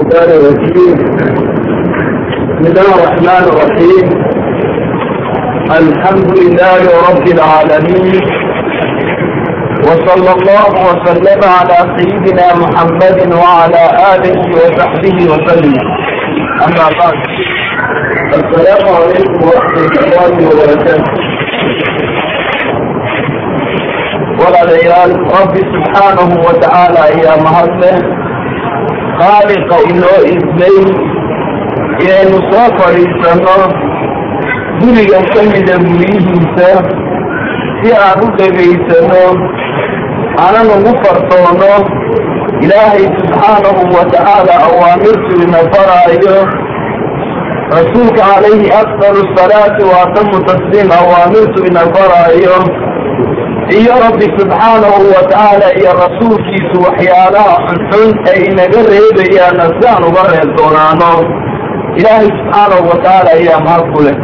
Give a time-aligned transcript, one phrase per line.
[0.00, 0.96] الشيطان الرجيم
[2.60, 4.06] بسم الله الرحمن الرحيم
[5.80, 8.20] الحمد لله رب العالمين
[9.84, 13.82] وصلى الله وسلم على سيدنا محمد وعلى
[14.14, 15.74] آله وصحبه وسلم
[16.66, 17.18] أما بعد
[18.40, 21.12] السلام عليكم ورحمة الله وبركاته
[24.40, 27.34] ولا العيال ربي سبحانه وتعالى يا
[29.20, 30.76] khaaliqa inoo idmay
[32.04, 33.56] inaynu soo fadhiisanno
[34.80, 36.68] gurigan ka mida guryihiisa
[37.80, 39.24] si aan u dhegaysanno
[40.44, 41.72] aanan ugu fartoono
[42.64, 44.56] ilaahay subxaanahu wa tacaala
[45.44, 46.36] ina faraayo
[47.76, 52.56] rasuulka calayhi afdalu salaati wa atamu tasliim awaamirtu ina faraayo
[53.78, 60.22] iyo rabbi subxaanahu wa tacaala iyo rasuulkiisu waxyaalaha xunxun ay inaga reebayaana si aan uga
[60.32, 61.12] reebtoonaano
[61.98, 64.16] ilaahay subxaanahu wa tacaala ayaa mahad ku leh.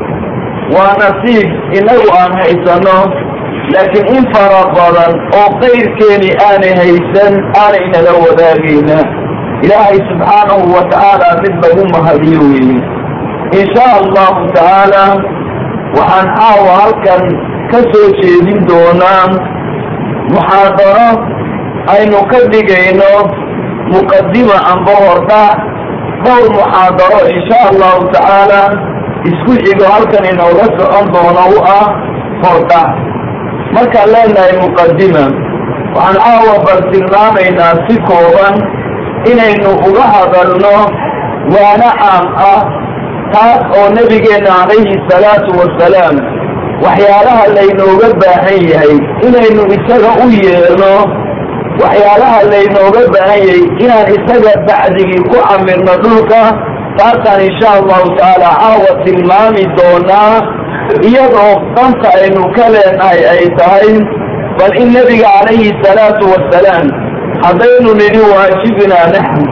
[0.74, 2.96] Waa nasiib inagu aan haysano
[3.74, 8.98] laakiin in fara badan oo qayrkeeni aanay haysan aanay nala wadaagayna.
[9.64, 12.78] Ilaahay subxaanahu wa tacaala mid lagu mahadiyo weeye
[13.60, 15.04] insha allahu tacaala
[15.98, 17.22] waxaan caawa halkan
[17.70, 19.24] ka soo jeedin doonaa
[20.34, 21.08] muxaadaro
[21.94, 23.10] aynu ka dhigayno
[23.94, 25.56] muqadima amba hordhac
[26.24, 28.62] dhowr muxaadaro insha allahu tacaala
[29.30, 31.86] isku xigo halkan inooga socon doono u ah
[32.44, 32.88] hordhac
[33.76, 35.24] markaan leenahay muqadima
[35.96, 38.54] waxaan caawa bal tilmaamaynaa si kooban
[39.30, 40.74] inaynu uga hadalno
[41.54, 42.62] waana caam ah
[43.34, 46.16] taas oo nebigeenna calayhi salaatu wasalaam
[46.84, 48.94] waxyaalaha laynooga baahan yahay
[49.26, 50.92] inaynu isaga u yeelno
[51.82, 56.42] waxyaalaha laynooga baahan yahay inaan isaga bacdigii ku camirno dhulka
[56.98, 60.34] taasaan insha allahu tacaala caawa tilmaami doonaa
[61.08, 63.88] iyadoo danta aynu ka leenahay ay tahay
[64.58, 66.86] bal in nebiga calayhi salaatu wasalaam
[67.44, 69.44] haddaynu nidhi waajibinaa naxnu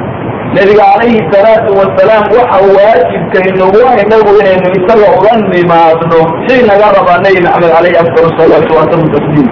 [0.57, 6.21] nebiga calayhi salaatu wasalaam waxa waajibkaynugu inagu inaynu isaga uga nimaadno.
[6.47, 9.49] Shay naga rabaa nebi maxamed caleyhi afdal salaatu waatamu tasliim.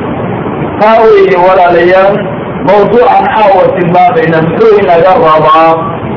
[0.80, 2.14] Taa weeye walaalayaal
[2.68, 5.72] mawduucan caawa tilmaamayna muxuu inaga rabaa?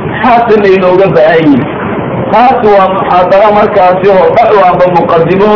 [0.10, 1.64] Maxaase laynooga baahan yihi
[2.32, 5.52] taasi waa muxaadaro markaasi hordhacu amba muqadimo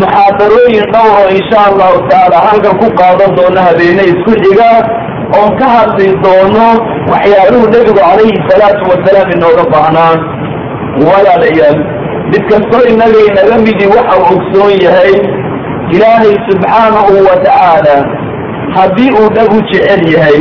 [0.00, 4.70] muxaadarooyin dhowro insha allahu tacaala halkan ku qaadan doono habeene isku xiga
[5.38, 6.66] oon ka hadli doono
[7.12, 10.14] waxyaaluhu nebigu calayhi salaatu wasalaam inooga baahnaa
[11.08, 11.78] walaalayaal
[12.32, 15.14] mid kastoo inaga inaga midi waxa uu ogsoon yahay
[15.96, 17.96] ilaahay subxaanahu wa tacaala
[18.76, 20.40] haddii uu dhagu jecel yahay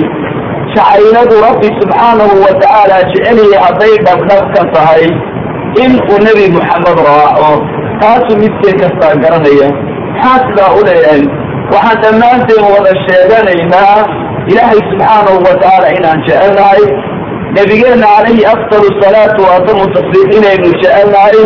[0.76, 5.06] jacayladu rabbi subxaanahu wa tacaala jecel yahay hadday dhabdhab ka tahay
[5.84, 7.52] in uu nebi moxamed raaco.
[8.02, 9.68] Taasu midkee kastaa garanaya.
[10.14, 11.24] Maxaa sidaa u leeyahay?
[11.74, 13.98] Waxaan dhammaanteen wada sheeganaynaa
[14.52, 16.84] ilaahay subxaanahu wa tacaala inaan jecelnahay
[17.58, 21.40] nebigeenna calayhi afdalu salaatu wa atamu tasliim inaynu jecelnahay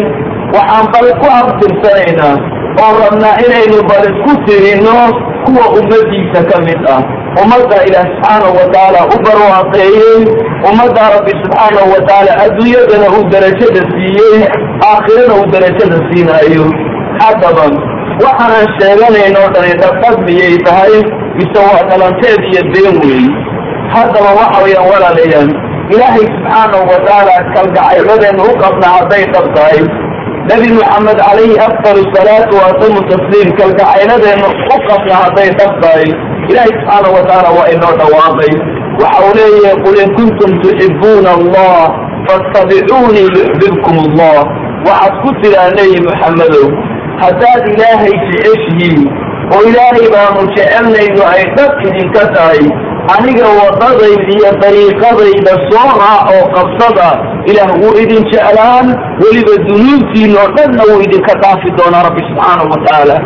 [0.56, 2.36] waxaan bal ku abtirsanaynaa
[2.84, 4.97] oo rabnaa inaynu bal isku tirino
[5.46, 7.02] kuwa ummadiisa ka mid ah
[7.44, 10.20] ummadda ilaah subxaanahu wa tacaala u barwaaqeeyey
[10.70, 14.38] ummadda rabbi subxaanahu wa tacaala adduunyadana uu darajada siiyey
[14.91, 16.66] aakhirana uu darajada siinaayo
[17.24, 17.66] haddaba
[18.25, 20.96] waxaanan sheeganayn oo dhani dhabdhab miyay tahay
[21.38, 23.25] mise waa dhalanteed iyo been weey
[23.95, 25.49] haddaba waxa weeyaan walaalayaal
[25.94, 29.79] ilaahay subxaanahu wa tacaala kalgacayladeenu u qabna hadday dhab tahay
[30.51, 36.07] nebi moxamed calayhi afdalu salaatu wa atamu tasliim kalgacayladeenu u qabna hadday dhab tahay
[36.51, 38.53] ilaahay subxaanahu wa tacaala waa inoo dhawaaqay.
[39.01, 41.77] Waxa uu leeyahay qul in kuntum tuxibuuna allah
[42.27, 44.38] fattabicuunii yuxbibkum allah.
[44.88, 46.66] Waxaad ku tiraa nebi moxamedow
[47.23, 49.01] haddaad ilaahay jeceshihiin
[49.53, 52.64] oo ilaahay baanu jecelnayno ay dhab idinka tahay
[53.16, 57.08] aniga wadadayda iyo dariiqadayda soo raac oo qabsada
[57.52, 58.88] ilaah wuu idin jeclaan
[59.23, 63.17] weliba dunuubtiina oo dhanna wuu idinka dhaafi doonaa rabbi subxaanahu wa tacaala.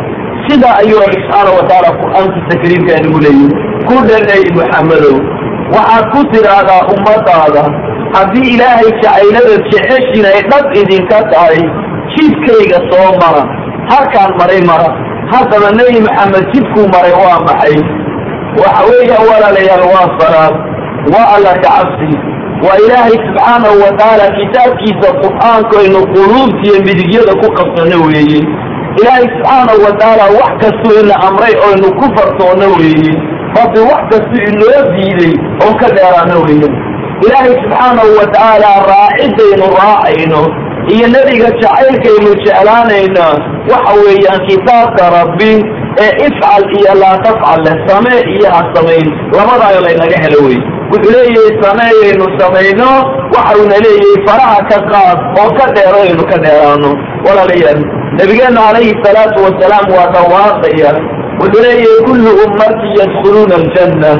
[0.48, 3.48] Sidaa ayuu rabbi subxaanahu wa tacaala qur'aankiisa kariimka inagu leeyihi
[3.88, 5.16] ku dhanay maxamedow
[5.76, 7.64] waxaad ku tidhaahdaa ummadaada
[8.16, 11.60] haddii ilaahay jacaylada jeceshin ay dhab idinka tahay
[12.14, 13.44] jidkayga soo mara.
[13.92, 14.88] Halkaan maray mara
[15.32, 17.76] haddaba nebi maxamed jidkuu maray waa maxay?
[18.60, 20.54] Waxa weeyaan walaalayaal waa salaad
[21.12, 22.10] waa alla kacabsi
[22.64, 28.40] waa ilaahay subxaanahu wa tacaala kitaabkiisa qur'aanku aynu quluubtiiyo midigyada ku qabsano weeye.
[29.00, 33.12] Ilaahay subxaanahu wa tacaala wax kastuu ina amray oynu ku fartoono weeye.
[33.58, 35.34] Rabbi wax kastuu inoo diiday
[35.64, 36.68] oon ka dheeraano weeye.
[37.26, 40.40] Ilaahay subxaanahu wa tacaala raacidaynu raacayno
[40.94, 43.26] iyo nebiga jacaylkaynu jeclaanayna
[43.72, 45.52] waxa weeyaan kitaabka rabbi
[46.04, 49.06] ee ifcal iyo laa tafcal leh samee iyo ha samayn.
[49.38, 50.58] Labadaayo laynaga helo wey
[50.92, 52.90] wuxuu leeyahay sameeyaynu samayno
[53.34, 56.90] waxauna leeyahay faraha ka qaad oo ka dheero aynu ka dheeraano.
[57.26, 57.80] Walaalayaal
[58.18, 60.92] nabigeenna calayhi salaatu wasalaam waa dhawaaqaya
[61.40, 64.12] wuxuu leeyahay kullu ummati yadkhuluuna aljanna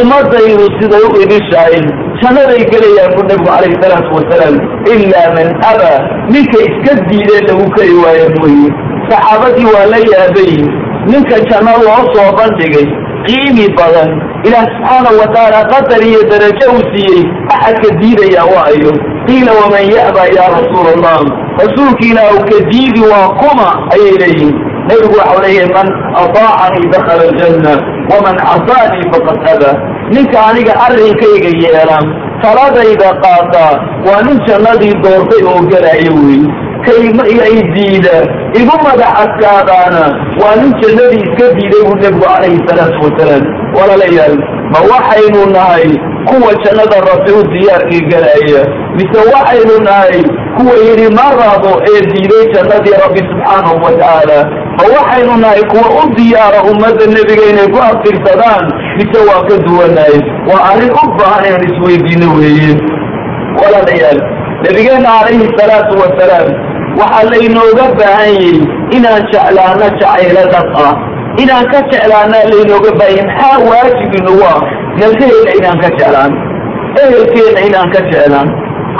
[0.00, 1.76] ummadaydu siday u idishahay
[2.22, 4.54] jannaday gelayaan bu nebigu calayhi salaatu wasalaam
[4.94, 5.98] ilaa man abaa
[6.34, 8.68] ninka iska diidee lagu kari waayo mooye.
[9.08, 10.66] Saxaabadii waa la yaabayin
[11.12, 12.86] ninka janno loo soo bandhigay
[13.26, 14.10] qiimi badan.
[14.48, 17.22] Ilaah subxaanahu wa tacaala qadar iyo darajo uu siiyey.
[17.54, 18.92] Axadka diidayaa waayo
[19.26, 21.20] qiila waman ya'ba yaa rasuula allah
[21.62, 24.52] rasuulki ilaah ka diidi waa kuma ayay leeyihiin
[24.88, 25.88] nebigu waxau leeyahay man
[26.22, 27.72] ataacanii dakhala aljanna
[28.12, 29.74] waman casaanii faqad abaa
[30.12, 31.98] ninka aniga arrinkayga yeela
[32.42, 33.66] taladayda qaata
[34.06, 36.42] waa nin jannadii doortay oo gelaayo wey
[36.86, 38.16] kayma ay diida
[38.60, 40.02] igu madax adkaadaana
[40.42, 43.44] waa nin jannadii iska diiday buu nebigu calayhi salaatu wasalaam
[43.76, 44.34] walaalayaal
[44.72, 45.88] ma waxaynu nahay
[46.28, 48.62] kuwa jannada rabbi u diyaarkii gelaya
[48.96, 50.22] mise waxaynu nahay
[50.56, 54.38] kuwa yidhi ma rabo ee diiday jannadii rabbi subxaanahu wa tacaala
[54.78, 58.64] ma waxaynu nahay kuwa u diyaara ummadda nebiga inay ku aftirsadaan
[58.96, 60.16] mise waa ka duwanahay
[60.50, 62.72] waa arrin u baahan inaan isweydiino weeye
[63.62, 64.20] walaalayaal
[64.64, 66.48] nabigeenna calayhi salaatu wasalaam
[67.00, 68.60] waxaa laynooga baahan yahay
[68.96, 70.94] inaan jeclaano jacaylo dhab ah.
[71.42, 74.60] Inaan ka jeclaanaa laynooga baahanya maxaa waajib inagu ah
[75.00, 76.32] nalkaheena inaan ka jeclaan?
[77.02, 78.48] Ehelkeena inaan ka jeclaan?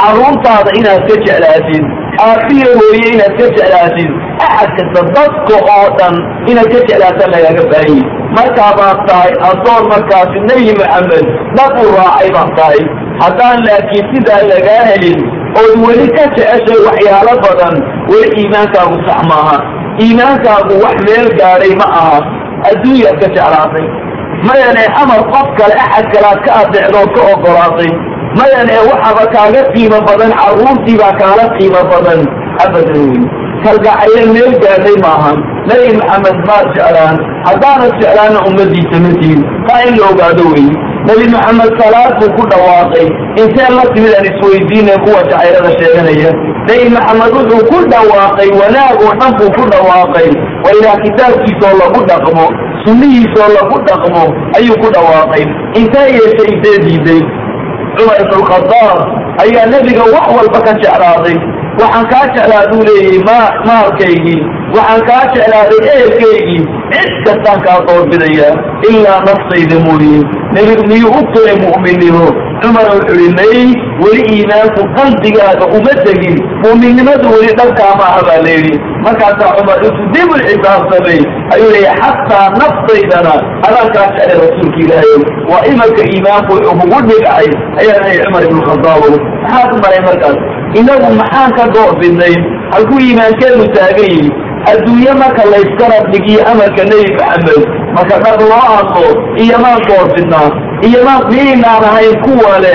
[0.00, 1.85] Carruurtaada inaad ka jeclaatid
[2.26, 4.11] aafiya hooye inaad ka jeclaatid
[4.47, 6.14] axad kasta dadka oo dhan
[6.50, 8.02] inaad ka jeclaata lagaaga baahanyi
[8.39, 11.27] markaa baad tahay addoon markaasi nebi maxamed
[11.57, 12.81] dhab u raacay baad tahay
[13.23, 15.21] haddaan laakiin sidaa lagaa helin
[15.63, 17.75] ood weli ka jeceshay waxyaalo badan
[18.11, 19.57] weli iimaankaagu sax maaha.
[20.05, 22.19] Iimaankaagu wax meel gaadhay ma aha
[22.71, 23.87] adduunyaad ka jeclaatay.
[24.49, 27.91] Mayane amar qof kale axad kalead ka adeecdood ka ogolaatay
[28.39, 32.21] mayane waxaba kaaga qiimo badan carruurtiibaa kaala qiimo badan
[32.65, 33.23] abadan wey
[33.65, 35.33] kalgacayla meel gaadhay maaha
[35.70, 37.16] nebi maxamed maad jeclaan
[37.49, 40.66] haddaanad jeclaana ummadiisa matiid taa in la ogaado wey
[41.08, 43.06] nebi maxamed salaad buu ku dhawaaqay
[43.43, 46.31] intee la timid aan isweydiinay kuwa jacaylada sheeganaya
[46.69, 50.28] nebi maxamed wuxuu ku dhawaaqay wanaag oo dhan buu ku dhawaaqay
[50.64, 52.46] waa ilaah kitaabkiisaoo lagu dhaqmo
[52.84, 54.25] sunnihiisaoo lagu dhaqmo
[54.58, 55.44] ayuu ku dhawaaqay
[55.81, 57.22] intee yeeshay intee diiday
[57.96, 58.99] cumar ibn alkhadaab
[59.44, 61.37] ayaa nebiga wax walba ka jeclaaday
[61.81, 63.38] waxaan kaa jeclaa buu leeyahay ma
[63.69, 64.43] maalkaygii
[64.76, 66.62] waxaan kaa jeclaaday ehelkaygii
[66.93, 68.49] cid kastaan kaa doorbidaya
[68.91, 70.19] ilaa naftayda mooye.
[70.55, 72.25] Nebigu miyuu u turay mu'minnimo
[72.62, 73.56] cumar wuxuu ihi may
[74.03, 78.75] weli iimaanku qalbigaaga uma tegin mu'minnimadu weli dhankaama aha baa layidhi
[79.06, 81.19] markaasaa cumar intuu dib u xisaabsamay
[81.55, 83.35] ayuu leeyahay xataa naftaydana
[83.67, 85.21] adaan kaa jeclay rasuulka ilaahay.
[85.50, 87.47] Waa imanka iimaanku kugu dhigcay
[87.81, 90.38] ayaa leeyahay cumar ibnu khadaabow maxaad maray markaas?
[90.81, 92.35] Inagu maxaan ka doorbidnay
[92.73, 94.31] halkuu iimaankeenu taagan yihi
[94.72, 97.62] adduunye marka layskala dhigiyo amarka nebi maxamed
[97.96, 99.06] marka dhab loo hadlo
[99.44, 100.49] iyo maan doorbidnaa
[100.88, 102.75] iyo maan miinaan ahayn kuwa le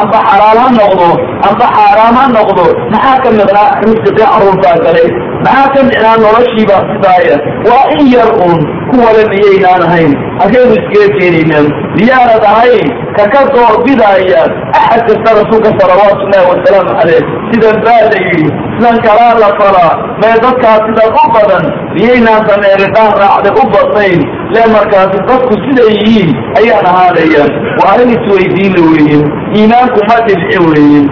[0.00, 1.08] amba xalaal ha noqdo
[1.48, 2.64] amba xaaraam ha noqdo
[2.94, 5.08] maxaa ka midnaa risqii carruurtaa galay?
[5.44, 7.36] Maxaa ka midnaa noloshiibaa sidaaya?
[7.68, 8.58] Waa in yar uun
[8.90, 11.64] kuwale miyaynaan ahayn halkaynu iskaga keenaynaa
[11.98, 12.88] miyaanad ahayn.
[13.18, 14.42] Ka ka doorbidaya
[14.78, 19.92] axad kasta rasuulka salawaatu ullahi wasalaamu caleyh sidan baa la yidhi sidan kalaa la falaa
[20.20, 21.64] mee dadkaa sidan u badan.
[21.96, 24.20] Miyaynaan sameeridhaan raacday u badnayn.
[24.54, 26.30] Lee markaasi dadku siday yihiin
[26.60, 27.44] ayaan ahaanaya
[27.80, 29.18] waa arrin isweydiinla weeye
[29.58, 31.02] iimaanku ma dhibci weeye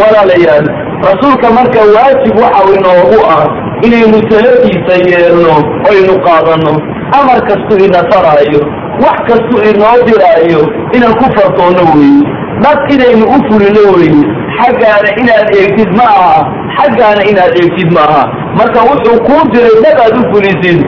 [0.00, 0.66] walaalayaal
[1.08, 3.46] rasuulka marka waajib waxau inoogu ah
[3.86, 5.54] inaynu taladiisa yeelno
[5.90, 6.74] oynu qaadanno
[7.20, 8.60] amar kastuu ina faraayo
[9.04, 10.60] wax kastuu inoo diraayo
[10.96, 12.22] inaan ku fardoonno weeye
[12.64, 14.24] dad inaynu u fulino weeye
[14.58, 16.38] xaggaana inaad eegtid ma aha
[16.78, 18.22] xaggaana inaad eegtid ma aha.
[18.58, 20.80] Marka wuxuu kuu diray dad aad u fulisid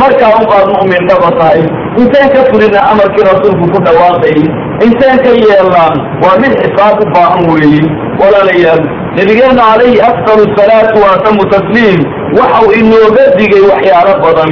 [0.00, 1.62] markaa unbaad mu'min dhaba tahay.
[2.02, 4.42] Inteen ka fulina amarkii rasuulku ku dhawaaqayay
[4.86, 5.90] inteen ka yeelnaa
[6.22, 7.82] waa mid xisaab u baahan weeye
[8.20, 8.82] walaalayaal
[9.16, 12.00] nabigeenna calayhi afdal salaatu wa atamu tasliim
[12.38, 14.50] waxau inooga digay waxyaalo badan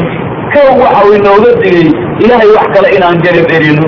[0.55, 1.89] kow waxau inooga digay
[2.25, 3.87] ilaahay wax kale inaan garab erino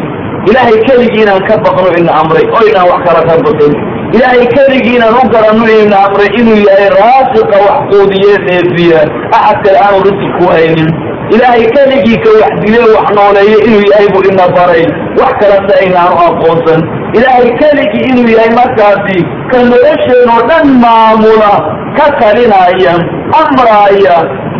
[0.50, 3.74] ilaahay keligii inaan ka baqno ina amray oo inaan wax kale ka baqin.
[4.16, 9.00] Ilaahay keligii inaan u garanno ina amray inuu yahay raasiqa wax quudiye dheefiya
[9.38, 10.88] axad kale aanu risig ku haynin.
[11.34, 14.84] Ilaahay keligii ka wax dile wax nooleeye inuu yahay buu ina baray.
[15.20, 16.80] Wax kalase aynaanu aqoonsan.
[17.18, 19.18] Ilaahay keligii inuu yahay markaasi
[19.50, 21.52] ka nolosheenoo dhan maamula
[21.98, 22.94] ka talinaya
[23.42, 24.16] amraaya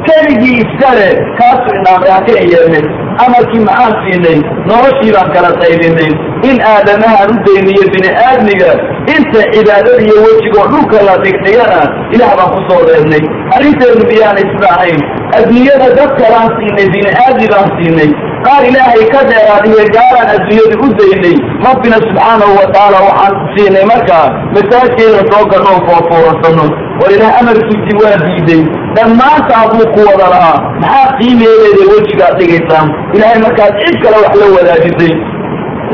[0.07, 2.85] keligii iskale kaasu inaamay ha ka yeelnay
[3.25, 4.38] amarkii maxaan siinay
[4.71, 6.12] noloshii baan kala qaybinay.
[6.49, 8.71] In aadamahaan u dayniyo bini aadmiga
[9.14, 11.81] inta cibaadada iyo wejigoo dhulka la dhigdhigana
[12.14, 13.23] ilaah baan ku soo reebnay
[13.57, 15.00] arrinteenu miyaana isla ahayn
[15.38, 16.11] adduunyada dad
[16.59, 18.11] siinay bini aadmi baan siinay
[18.47, 21.37] qaar ilaahay ka dheeraadiyo gaalaan adduunyada u daynay
[21.68, 24.26] rabbina subxaanahu watacaala waxaan siinay markaa
[24.57, 26.66] masaajkeeda soo ganoo foofuurasano
[27.00, 28.62] war ilaah amarkiisii waa diiday.
[28.97, 32.87] Dhammaantaa buu ku wada lahaa maxaa qiimeedeeda wejigaad dhigaysaan?
[33.16, 35.12] Ilaahay markaad cid kale wax la wadaajisay.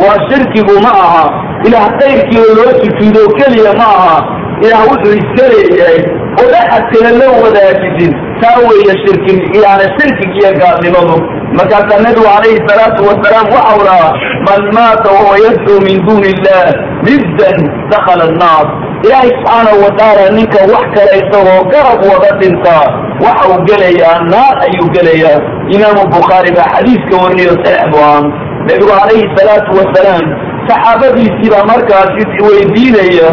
[0.03, 1.25] Waa shirkigu ma aha.
[1.67, 4.17] Ilaah qayrkiioo loo sujuudo keliya ma aha
[4.65, 6.01] ilaah wuxuu iska leeyahay
[6.43, 9.33] oo axad kale la wadaajisin taa weeye shirki
[9.65, 11.17] yani shirkiga iyo gaalnimadu.
[11.59, 14.13] Markaasaa nabigu calayhi salaatu wasalaam waxau lahaa
[14.49, 16.67] man maata wahuwa yadcuu min duuni illah
[17.09, 17.59] niddan
[17.93, 18.67] dakhala annaar.
[19.07, 22.87] Ilaahay subxaanahu watacaala ninka wax kale isagoo garab wada dhintaa
[23.25, 25.39] waxa uu gelayaa naar ayuu gelayaa.
[25.77, 28.23] Imaamu bukhaari baa xadiiska warinayo saxiix bu ahaa.
[28.69, 30.25] Nabigu calayhi salaatu wasalaam
[30.69, 33.29] saxaabadiisii baa markaasi weydiinaya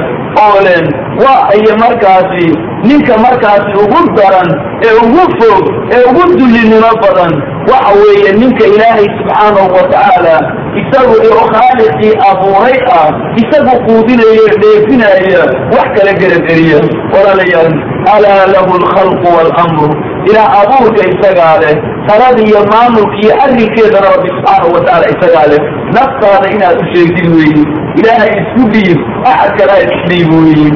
[0.46, 0.86] oo len
[1.24, 2.46] waa iyo markaasi
[2.90, 4.50] ninka markaasi ugu daran
[4.88, 5.64] ee ugu fog
[5.96, 7.34] ee ugu dullinimo badan
[7.72, 10.36] waxa weeye ninka ilaahay subxaanahu watacaala
[10.82, 13.10] isagu oo khaaliqii abuuray ah
[13.42, 15.42] isagu quudinaya dheefinaya
[15.76, 16.80] wax kala gerageriya
[17.14, 17.72] walaalayaal
[18.16, 19.90] alaa lahu alkhalqu waalamru
[20.30, 21.76] ilaah abuurka isagaa leh
[22.08, 25.62] talada iyo maamulka iyo arrinkeedana rabbi subxaanahu watacaala isagaa leh
[25.98, 27.64] naftaada inaad u sheegtid weeye
[28.00, 29.00] ilaahay isku dhiib
[29.32, 30.70] axad kale ha isdhiib weeye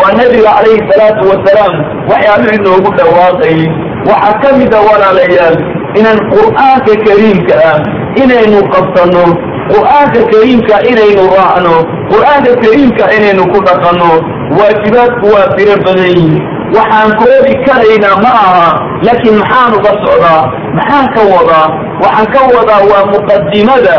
[0.00, 1.74] waa nabiga calayhi salaatu wasalaam
[2.10, 3.62] waxyaaluhu inoogu dhawaaqayay
[4.10, 5.56] waxaa ka mida walaalayaal
[6.00, 7.78] inaan qur'aanka kariimka ah
[8.22, 9.24] inaynu qabsanno
[9.72, 11.74] qur'aanka kariimka inaynu raacno
[12.12, 14.10] qur'aanka kariimka inaynu ku dhaqanno
[14.58, 16.40] waajibaadku waa tiro badan yihiin
[16.76, 18.68] waxaan koobi karaynaa ma aha
[19.06, 20.42] laakiin maxaan uga socdaa
[20.78, 21.66] maxaan ka wadaa
[22.04, 23.96] waxaan ka wadaa waa muqadimada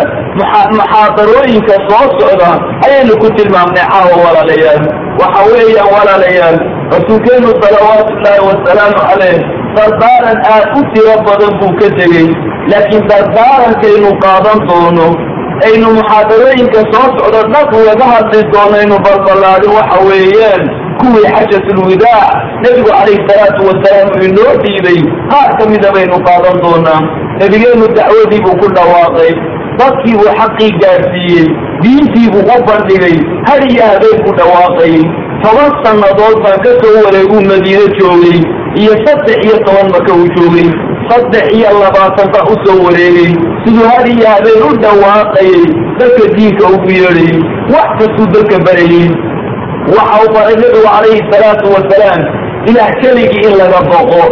[0.78, 2.50] muxaadarooyinka soo socda
[2.86, 4.84] ayaynu ku tilmaamnay caawa walaalayaal
[5.22, 6.58] waxa weeyaan walaalayaal
[6.96, 9.38] rasuulkeenu salawaatu ullaahi wasalaamu caleyh
[9.78, 12.28] dardaaran aad u tiro badan buu ka tegey
[12.72, 15.08] laakiin dardaarankaynu qaadan doono
[15.68, 20.64] aynu muxaadarooyinka soo socdo dhaq laga hadli doono aynu balballaadin waxa weeyaan
[21.02, 22.30] kuwii xajatulwidaac
[22.64, 25.00] nebigu calayhi salaatu wasalaam uu inoo dhiibay
[25.32, 27.02] qaar ka mida baynu qaadan doonaa
[27.40, 29.32] nebigeenu dacwadii buu ku dhawaaqay.
[29.80, 31.48] Dadkii buu xaqii gaadhsiiyey
[31.84, 33.16] diintii buu u bandhigay
[33.48, 34.96] har iyo habeen ku dhawaaqay.
[35.44, 38.38] Toban sannadood baan ka soo wareeguu madiine joogay
[38.82, 40.70] iyo saddex iyo toban maka uu joogay.
[41.10, 43.32] Saddex iyo labaatan baa u soo wareegay
[43.66, 45.64] siduu har iyo habeen u dhawaaqayay
[46.00, 47.40] dadka diinka ugu yeedhayay
[47.74, 49.10] wax kastuu dadka barayey
[49.96, 52.22] waxa uu baray nebigu calayhi salaatu wasalaam
[52.70, 54.24] ilaah keligii in laga boqo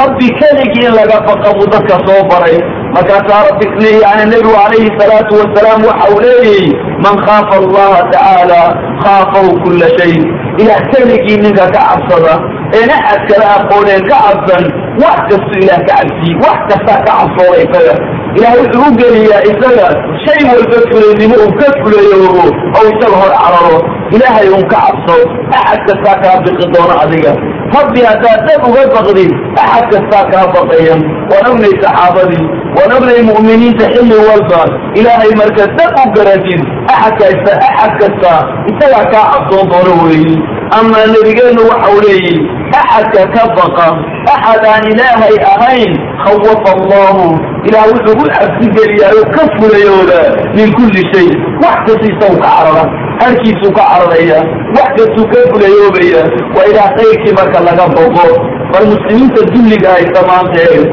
[0.00, 2.56] rabbi keligii in laga baqa buu dadka soo baray
[2.94, 3.66] markaasaa rabbi
[4.04, 6.72] yani nebigu calayhi salaatu wasalaam waxa uu leeyahy
[7.04, 8.60] man khaafa allaha tacaala
[9.04, 10.14] khaafahu kulla shay.
[10.62, 12.34] Ilaah keligii ninka ka cabsada
[12.78, 14.64] een axad kala aqooneen ka cabsan
[15.02, 17.94] wax kastu ilaah ka cabsiye wax kastaa ka cabsooda isaga.
[18.36, 19.86] Ilaah wuxuu u geliyaa isaga
[20.24, 22.44] shay walba fulaynimo uu ka fulayoobo
[22.76, 23.78] oo isaga hor cararo.
[24.16, 25.16] Ilaahay un ka cabso
[25.58, 27.32] axad kastaa kaa biqi doono adiga
[27.76, 29.30] rabbi haddaad dad uga baqdid
[29.62, 30.96] axad kastaa kaa baqaya
[31.32, 32.44] waan saxaabadii
[32.76, 34.62] waan mu'miniinta xilli walba.
[34.98, 36.60] Ilaahay marka dad u garatid
[36.94, 38.32] axad kasta axad kasta
[38.70, 40.36] isagaa kaa cabsoon doono weeyi.
[40.78, 42.40] Ama nebigeennu waxau leeyihi
[42.80, 43.88] axadka ka baqa
[44.34, 45.92] axad aan ilaahay ahayn
[46.24, 47.26] khawafa allahu
[47.68, 50.20] ilaah wuxuu u cabsigeliyaa oo ka fulayooda
[50.56, 51.28] min kulli shay.
[51.62, 52.84] Wax kasta isagu ka carara
[53.24, 54.38] halkiisuu ka cararaya
[54.76, 56.22] wax kastuu ka fulayoobaya
[56.56, 58.26] waa ilaah kayrkii marka laga boqo.
[58.72, 60.84] Bal muslimiinta dulliga haysta maanta eeg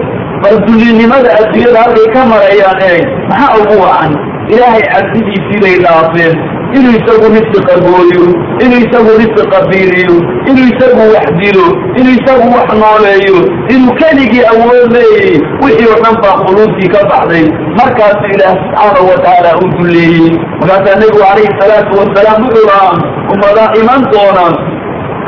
[0.43, 4.11] bal dullinimada adduunyada halkay ka marayaan eeg maxaa ugu wacan?
[4.53, 6.35] Ilaahay cabsidiisii bay dhaafeen
[6.77, 8.23] inuu isagu risqa gooyo
[8.63, 10.15] inuu isagu risqa biiriyo
[10.49, 11.67] inuu isagu wax dilo
[11.99, 13.37] inuu isagu wax nooleeyo
[13.73, 15.33] inuu keligii awood leeyay
[15.63, 17.45] wixii oo dhan baa quluubtii ka baxday.
[17.79, 20.31] Markaasu ilaah subxaanahu watacaala u dulleeyey.
[20.59, 22.93] Markaasaa nebigu calayhi salaatu wasalaam wuxuu lahaa
[23.33, 24.45] ummadaa iman doona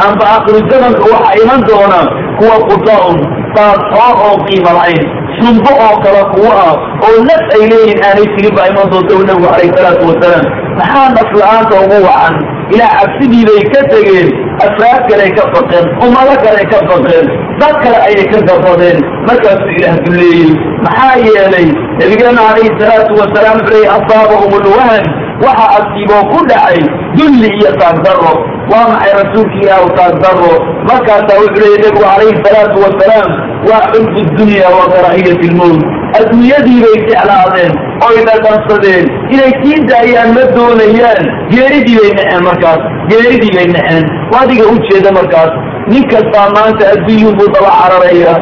[0.06, 2.00] amba akhiru zamanka waxaa iman doona
[2.40, 3.18] kuwa qudaun
[3.56, 5.04] daad xoor oo qiimo lahayn
[5.40, 6.74] sunbo oo kale kuwa ah
[7.06, 10.46] oo naf ay leeyihiin aanay jirin baa iman doonta u nebigu calayhi salaatu wasalaam
[10.82, 12.36] maxaa naf la'aanta ugu wacan.
[12.74, 14.28] Ilaah cabsidii bay ka tegeen
[14.66, 17.26] afraad kaley ka baqeen ummado kaley ka baqeen
[17.62, 18.98] dad kale ayay ka gabadeen
[19.28, 20.52] markaasuu ilaah duleeyey
[20.86, 21.68] maxaa yeelay
[22.00, 25.04] nabigeena calayhi salaatu wasalaam wuxuu leeyay asaabahum ulwahan
[25.46, 26.80] waxa asiiboo ku dhacay
[27.18, 28.34] dulli iyo taagdarro
[28.72, 30.54] waa maxay rasuulka ilaah taagdarro
[30.90, 33.30] markaasaa wuxuu leeyay nebigu calayhi salaatu wasalaam
[33.70, 35.82] waa xubbu dunya wa karaahiyat lmowt
[36.20, 37.74] adduunyadii bay jeclaadeen
[38.08, 41.24] oy dhadhansadeen inay sii daayaan ma doonayaan.
[41.54, 44.06] Geeridii bay naceen markaas geeridii bay naceen
[44.42, 45.52] adiga u jeeda markaas
[45.92, 48.34] nin kastaa maanta adduunyun buu daba cararaya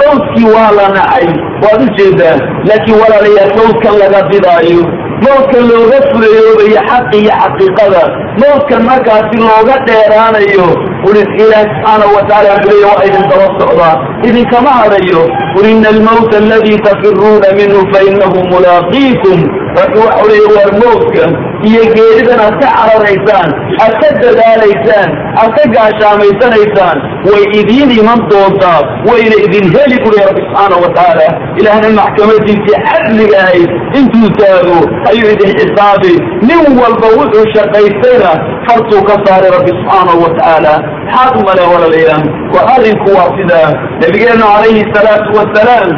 [0.00, 1.26] mawtkii waa la nacay
[1.64, 2.36] waad u jeedaa
[2.68, 4.82] laakiin walaalayaal mawtkan laga didaayo
[5.26, 8.02] mawtkan looga fulayoobayo xaqi iyo xaqiiqada.
[8.42, 10.66] Mawtkan markaasi looga dheeraanayo
[11.08, 13.94] ulis ilaah subxaanahu wataala wuxuleeya waa idin daba socdaa
[14.28, 15.22] idinkama hadayo
[15.54, 19.38] qul ina almawta aladii tafiruuna minhu fainahu mulaaqiikum.
[19.76, 21.24] Wuxuu waxa leeya waar mawtka
[21.68, 23.50] iyo geeridan aad ka cararaysaan
[23.84, 25.10] aad ka dadaalaysaan
[25.42, 26.98] aad ka gaashaamaysanaysaan
[27.30, 31.26] way idiin iman doontaa wayna idin heli buri rabbi subxaanahu watacaala
[31.60, 34.78] ilaahna maxkamadiisii cadliga ahayd intuu taago
[35.10, 36.14] ayuu idin xisaabi.
[36.48, 38.30] Nin walba wuxuu shaqaystayna
[38.66, 40.72] fartuu ka saaray rabbi subxaanahu watacaala
[41.06, 43.70] maxaad umale walalayaan waa arrinku waa sidaa.
[44.02, 45.88] Nabigeenu calayhi salaatu wasalaam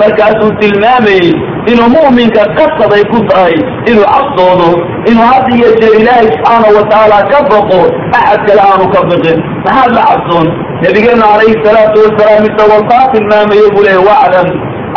[0.00, 1.30] markaasuu tilmaamayey
[1.72, 3.56] inuu mu'minka qasaday ku tahay
[3.90, 4.68] inuu cabsoodo
[5.10, 7.80] inuu had iyo jeer ilaahay subxaanahu watacaala ka baqo
[8.18, 9.38] axad kale aanu ka baqin.
[9.66, 10.46] Maxaad la cabsoon
[10.84, 14.48] nabigeenu calayhi salaatu wasalaam isagoo taa tilmaamayo buu leeya waclam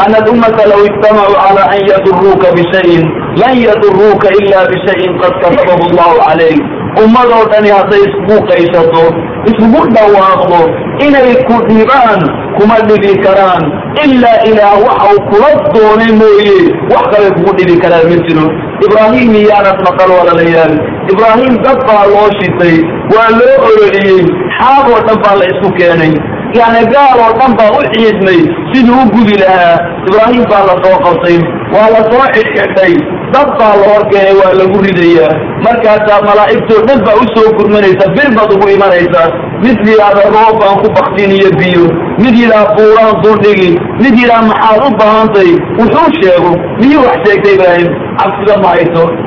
[0.04, 3.04] ana alummata law ijtamacuu cala an yaduruuka bishayin
[3.42, 6.60] lan yaduruuka ila bishayin qad katabahu allahu calayk
[7.04, 9.04] ummadoo dhani hadday iskugu qaysato
[9.50, 10.60] iskugu dhawaaqdo
[11.08, 12.22] inay ku dhibaan
[12.60, 13.64] kuma dhibi karaan
[14.06, 16.58] ilaa ilaah waxa uu kula doonay mooye.
[16.94, 18.46] Wax kalay kugu dhibi karaan ma jiro
[18.86, 20.74] ibraahim iyaanad maqal walalayaal
[21.14, 22.76] ibraahim dad baa loo shitay
[23.16, 24.22] waa loo ololiyey
[24.60, 26.14] xaab oo dhan baa la isku keenay.
[26.60, 28.40] Yani gaal oo dhan baa u ciidmay
[28.72, 29.78] siduu u gubi lahaa.
[30.10, 31.38] Ibraahim baa la soo qabtay.
[31.74, 32.94] Waa la soo xidhxidhay
[33.34, 35.34] dad baa la horkeenay waa lagu ridayaa.
[35.66, 39.28] Markaasaa malaa'igtoo dhan baa u soo gurmanaysa bir baad ugu imanaysaa
[39.64, 41.86] mid yidhaahda roob baan ku baktin iyo biyo.
[42.24, 43.72] Mid yidhaha buuraan duldhigi
[44.04, 45.52] mid yidhaha maxaad u baahantay?
[45.80, 47.90] Wuxuu sheego miyuu wax sheegtay ibraahim?
[48.20, 48.72] Cabsida ma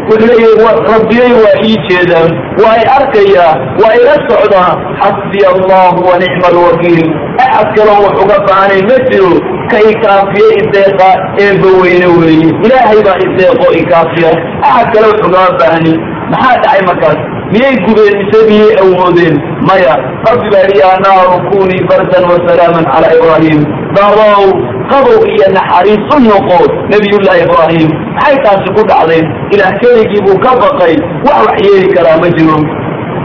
[0.08, 2.30] wuxuu leeyahay rabbiyay waa ii jeedaan.
[2.62, 4.72] Waa i arkayaa waa ila socdaa.
[5.02, 7.02] Xasbiya allahu wa nicma alwakiil
[7.44, 9.32] axad kaloo wax uga baahnay ma jiro
[9.70, 11.09] ka ikaafiye ideeqa
[11.44, 12.07] eeba weyne.
[12.20, 14.31] Weeye ilaahay baa ideeqo ikaafiya.
[14.62, 15.92] Axad kale wax ugama baahni
[16.33, 17.20] maxaa dhacay markaas?
[17.53, 19.37] Miyay gubeen mise miyay awoodeen?
[19.68, 19.94] Maya
[20.27, 23.61] rabbi baa yaa naaru kunii bardan wasalaaman calaa ibraahim.
[23.96, 24.44] Dabow
[24.90, 26.59] qabow iyo naxariis u noqo
[26.92, 27.88] nebiyullaahi ibraahim.
[28.16, 29.22] Maxay taasi ku dhacday
[29.55, 30.94] ilaah keligii buu ka baqay.
[31.27, 32.59] Wax wax yeeli karaa ma jiro.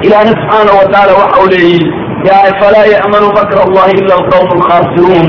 [0.05, 1.85] Ilaahna subxaanahu watacaala waxa uu leeyihi
[2.59, 5.25] falaa ya'manu makra allahi ila alqawmu alkhaasiruun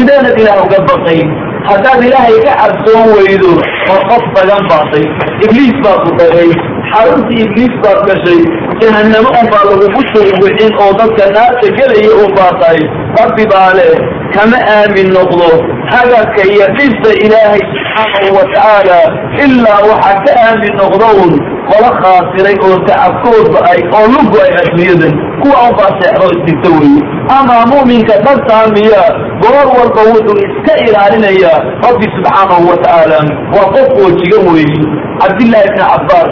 [0.00, 1.20] sideenad ilaah uga baqay
[1.68, 3.52] haddaad ilaahay ka cabsoon weydo
[3.92, 5.04] oo qof bagan baatay
[5.46, 6.50] ibliis baa ku dagay
[6.92, 8.40] xaruntii ibliis baad gashay
[8.80, 12.72] jahannamo un baa lagugu shurwicin oo dadka naarta gelaya un baa
[13.20, 13.92] rabbi baa leh
[14.34, 15.48] kama aamin noqdo
[15.92, 18.98] hagarka iyo dhibta ilaahay subxaanahu wa tacaala
[19.44, 21.32] ilaa waxaa ka aamin noqdo un
[21.70, 27.00] qolo khaasiray oo tacabkoodba ay oo lugu ay adduunyadan kuwa un baa seexdo isdigta weye
[27.38, 29.04] amaa mu'minka dhabtaa miya
[29.42, 33.18] goor walba wuxuu iska ilaalinayaa rabbi subxaanahu wa tacaala
[33.54, 34.80] waa qof woojiga weeyi
[35.22, 36.30] cabdillaahi ibni cabbaas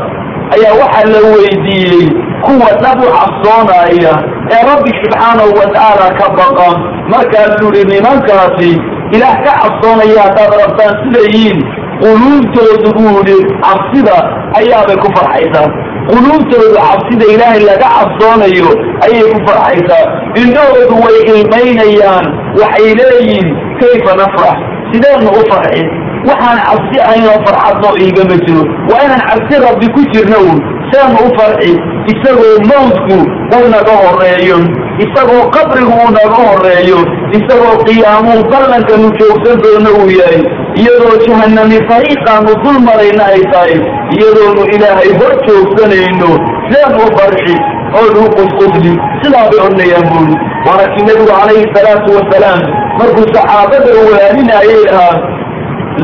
[0.57, 2.09] ayaa waxaa la weydiiyey
[2.47, 4.13] kuwa dhab u cabsoonaya
[4.55, 6.69] ee rabbi subxaanahu wa tacaala ka baqa.
[7.13, 8.71] Markaasuu yihi nimankaasi
[9.17, 11.59] ilaah ka cabsoonaya haddaad rabtaan sidayiin
[12.03, 14.17] quluubtoodu buu yihi cabsida
[14.59, 15.69] ayaabay ku farxaysaa.
[16.11, 18.71] Quluubtoodu cabsida ilaahay laga cabsoonayo
[19.07, 20.05] ayay ku farxaysaa.
[20.43, 22.27] Indhahoodu way ilmaynayaan.
[22.61, 23.49] Waxay leeyihiin
[23.81, 24.57] kayfa nafrax?
[24.93, 25.87] Sideedna u farxin.
[26.29, 28.65] Waxaan cabsi ahaynoo farxadnoo iigama jiro.
[28.91, 30.59] Waa inaan cabsi rabbi ku jirna un
[30.91, 31.73] seenu u farxi
[32.13, 33.17] isagoo mawdku
[33.57, 34.59] uu naga horeeyo
[35.05, 36.99] isagoo qabrigu uu naga horeeyo
[37.39, 40.41] isagoo qiyaamuu ballankanu joogsan doono uu yahay
[40.81, 43.75] iyadoo jahanami fariiqaanu dul marayna ay tahay
[44.17, 46.31] iyadoonu ilaahay hor joogsanayno
[46.71, 47.57] seenu u farxi
[48.01, 50.37] oonu u qusqusli sidaa bay odhanayaan buuri.
[50.67, 52.61] Waana kii nebigu calayhi salaatu wasalaam
[52.99, 55.17] markuu saxaabada waaninayay ahaa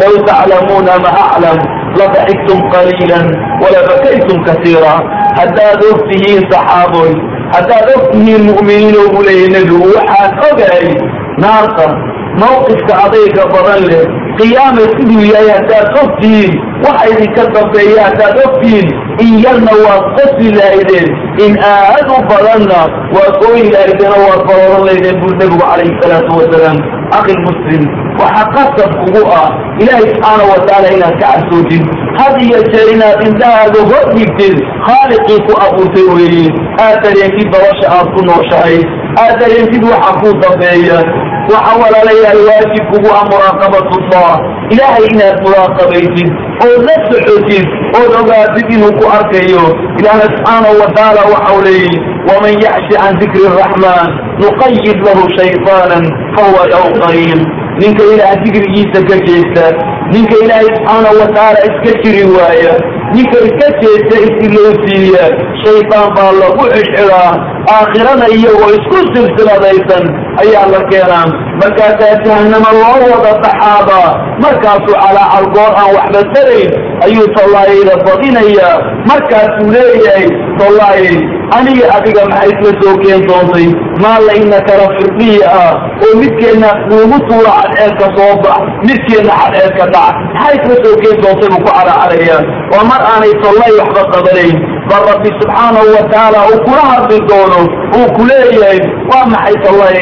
[0.00, 1.58] low taclamuuna ma aclam
[1.98, 3.18] labaxigtum qaliila
[3.62, 4.94] walabakaytum kasiira.
[5.38, 7.12] Haddaad og tihiin saxaaboy
[7.54, 10.88] haddaad og tihiin mu'miniinow buu leeyahy nebigu waxaan ogahay
[11.44, 11.86] naarta
[12.42, 14.04] mawqifka adayga badan leh
[14.40, 16.52] qiyaama siduu yahay haddaad ogtihiin
[16.86, 18.88] waxa idinka dambeeya haddaad ogtihiin
[19.24, 21.08] in yarna waad qosli lahaydeen
[21.46, 22.80] in aad u badanna
[23.16, 26.78] waad ooyi lahaydeen waad barooran lahaydeen buu nebigu calayhi salaatu wasalaam
[27.18, 27.82] akhi muslim
[28.20, 29.48] waxaa qasab kugu ah
[29.82, 31.84] ilaahay subxaana wa tacaala inaad ka cabsootid
[32.20, 34.56] had iyo jeer inaad indhahaaga hor dhigtid
[34.88, 36.46] khaaliqii ku abuurtay weeye
[36.84, 38.78] aad dareentid nolosha aad ku nooshahay
[39.22, 40.98] aad dareentid waxa kuu dambeeya
[41.52, 44.32] waxa walaalayaal waajib kugu ah muraaqabatullah
[44.74, 46.28] ilaahay inaad muraaqabaysid
[46.66, 47.66] ood la socotid
[48.00, 49.64] ood ogaatid inuu ku arkayo
[50.00, 54.08] ilaahna subxaanahu wa tacaala waxau leeyihi waman yaxshi can dikri araxmaan
[54.44, 56.04] nuqayid lahu shayطaanan
[56.36, 57.40] fahuwa lahu qariin
[57.82, 59.64] ninka ilaah dikrigiisa ka jeesta
[60.14, 62.74] ninka ilaahay subxaanahu wa tacaala iska jiri waaya
[63.16, 65.24] ninka iska jeesta isilowsiiya
[65.62, 67.32] shaydaan baa lagu xidxidhaa
[67.76, 70.04] aakhirana iyagoo isku silsiladaysan
[70.42, 71.26] ayaa la keenaa
[71.62, 74.08] markaasaa jahanama loo wada taxaabaa
[74.44, 76.70] markaasuu calaa calgoor aan waxba tarayn
[77.06, 78.74] ayuu tollaayayda badinayaa
[79.10, 80.26] markaasuu leeyahay
[80.60, 81.16] tollaayay
[81.56, 83.66] aniga adiga maxay isla soo keen doontay?
[84.02, 85.72] Maalla ina kala firdiya ah
[86.04, 90.14] oo midkeenna nuugu tuura cadceelka soo bax midkeenna cadceelka dhac.
[90.34, 92.40] Maxay isla soo keen doontay buu ku caracarayaa
[92.72, 94.54] waa mar aanay tollay waxba qabanayn
[94.90, 97.60] bal rabbi subxaanahu wa tacaala uu kula hadli doono
[97.98, 98.78] uu ku leeyahay
[99.10, 99.98] waa maxay tollay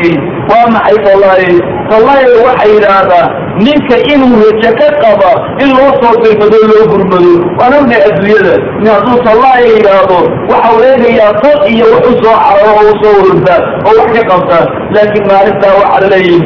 [0.50, 1.44] waa maxay tollay
[1.90, 3.26] tollay waxay yidhaahdaa
[3.64, 5.30] ninka inuu rajo ka qaba
[5.62, 8.54] in loo soo dirmado loo gurmado waan ognay adduunyada.
[8.80, 10.18] In hadduu tollaaya yidhaahdo
[10.50, 13.56] waxau eegayaa tod iyo wax u soo cararo oo u soo ururta
[13.88, 14.58] oo wax ka qabta.
[14.94, 16.40] Laakiin maalintaa waxaa laleeyihi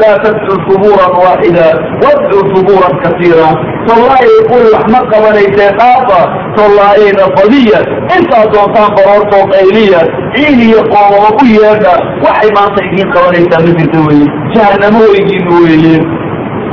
[0.00, 1.66] laa tadcu subuuran waaxida
[2.04, 3.48] wadcu subuuran kasiira.
[3.88, 6.20] Tollaayay quri wax ma qabanaysee dhaafa
[6.56, 7.80] tollaayayna badiya
[8.16, 10.00] intaa doontaan baroortoo qayliya
[10.34, 15.96] ciil iyo qoomama u yeedha waxay maanta idiin qabanaysaa ma jirta weye jahanamo weygiinu weeye.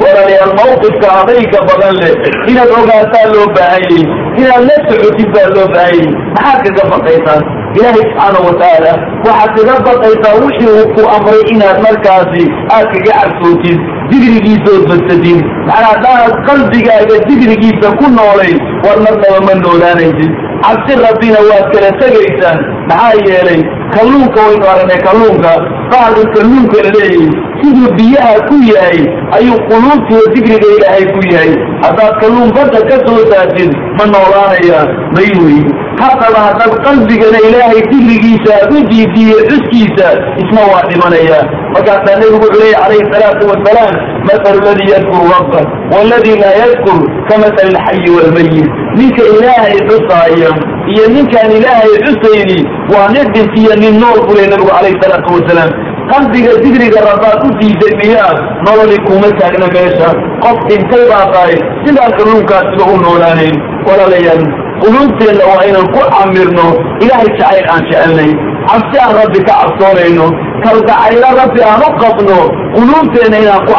[0.01, 2.13] Walaalayaal mawqifka adayga badan leh
[2.51, 4.03] inaad ogaataa loo baahanyay
[4.41, 7.39] inaad la socotid baa loo baahanyay maxaad kaga baqaysaa
[7.77, 8.93] ilaahay subxaana wa tacaala
[9.27, 12.43] waxaad kaga baqaysaa wixii uu ku amray inaad markaasi
[12.75, 13.79] aad kaga cabsootid
[14.11, 18.53] digrigiisaood badsadid macnaa haddaanad qalbigaaga digrigiisa ku noolay
[18.85, 20.31] war marnaba ma noolaanaysid.
[20.65, 22.59] Cabsi rabbina waad kala tegaysaan
[22.89, 23.59] maxaa yeelay
[23.95, 25.51] kalluunka waynu aragnay kalluunka
[25.91, 27.29] bacdu kalluunka la leeyahay
[27.61, 29.01] siduu biyaha ku yahay
[29.37, 31.51] ayuu quluubtiyo digriga ilaahay ku yahay.
[31.83, 34.79] Haddaad kalluun badda ka soo saatid ma noolaanaya
[35.17, 35.59] may wey
[36.01, 40.07] haddaba haddaad qalbigana ilaahay digrigiisa aad u diidiye xuskiisa
[40.43, 41.39] isna waa dhimanaya
[41.73, 43.93] markaasaa nebigu wuxuu leeya calayhi salaatu wasalaam
[44.29, 45.61] mathalu ladii yadkuru rabba
[45.93, 48.67] waaladii laa yadkur ka mathali alxayi waalmayit
[48.99, 50.49] ninka ilaahay xusaaya
[50.93, 52.59] iyo ninkaan ilaahay xusayni
[52.93, 55.71] waa nin dhintiyo nin nool buu ley nabigu calayhi salaatu wasalaam
[56.11, 58.33] qalbiga digriga rabbaad u diiday miyaa
[58.65, 60.09] nololi kuma taagna meesha.
[60.43, 63.55] Qof dhintay baa tahay sidaan kalluunkaasiba u noolaanayn.
[63.87, 64.43] Walaalayaal
[64.83, 66.67] quluubteenna waa inaan ku camirno.
[67.03, 68.31] Ilaahay jacayl aan jecelnay.
[68.69, 70.25] Cabsi aan rabbi ka cabsoonayno
[70.63, 72.39] kalgacaylo rabbi aan u qabno.
[72.75, 73.73] Quluubteenna inaan ku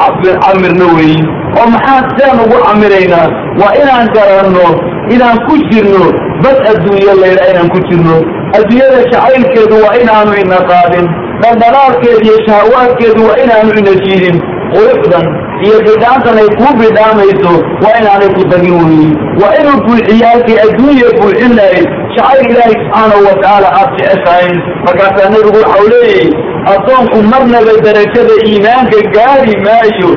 [0.44, 1.18] camirno weyi
[1.58, 3.26] oo maxaan sidaan ugu camiraynaa
[3.60, 4.66] waa inaan garanno
[5.14, 6.04] inaan ku jirno.
[6.42, 8.16] Bad adduunyo layla inaan ku jirno.
[8.58, 11.06] Adduunyada jacaylkeedu waa inaanu ina qaadin
[11.42, 14.38] dhaldhalaalkeedu iyo shahawaadkeedu waa inaanu ina jiidin.
[14.72, 15.26] Quruxdan
[15.66, 17.52] iyo bidhaantan ay kuu bidhaamayso
[17.84, 19.08] waa inaanay ku dagin weyi
[19.40, 25.30] waa inuu buuxiyo halkii adduunya buuxin lahayd jacayl ilaahay subxaanahu wa tacaala aad jeceshahayn markaasaa
[25.34, 26.28] nebigu waxau leeyahy
[26.74, 30.10] addoonku marnaba darajada iimaanka gaari maayo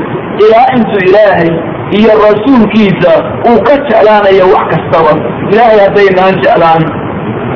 [0.44, 1.50] ilaa intuu ilaahay
[2.00, 3.14] iyo rasuulkiisa
[3.50, 5.14] uu ka jeclaanayo wax kastaba.
[5.52, 6.84] Ilaahay haddaynaan jeclaan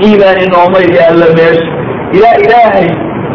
[0.08, 1.70] iimaan inoomay yaalla meesha.
[2.18, 2.90] Ilaa ilaahay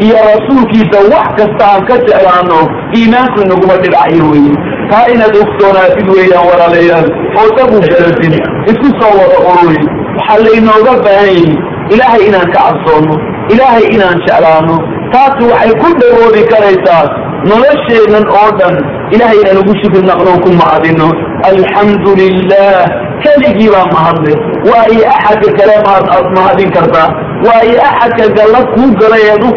[0.05, 2.59] iyo rasuulkiisa wax kasta aan ka jeclaano
[2.99, 4.55] iimaanku inaguma dhibcayo weye
[4.91, 7.09] taa inaad ogsoonaatid weeyaan walaalayaal
[7.41, 8.35] oo dagu garatid
[8.71, 9.83] isku soo wada ururi
[10.17, 11.55] waxaa laynooga baahan yihi
[11.95, 13.15] ilaahay inaan ka cabsoonno
[13.53, 14.77] ilaahay inaan jeclaano.
[15.13, 17.05] Taasi waxay ku dhawoobi karaysaa
[17.51, 18.77] nolosheennan oo dhan
[19.15, 21.09] ilahay inaan ugu shukri naqno ku mahadino
[21.51, 22.87] alxamdu lilah
[23.25, 24.33] keligii baa mahadle
[24.71, 27.09] waayo axadka kale maad aad mahadin kartaa.
[27.47, 29.51] Waayo axadka galla kuu galay eed u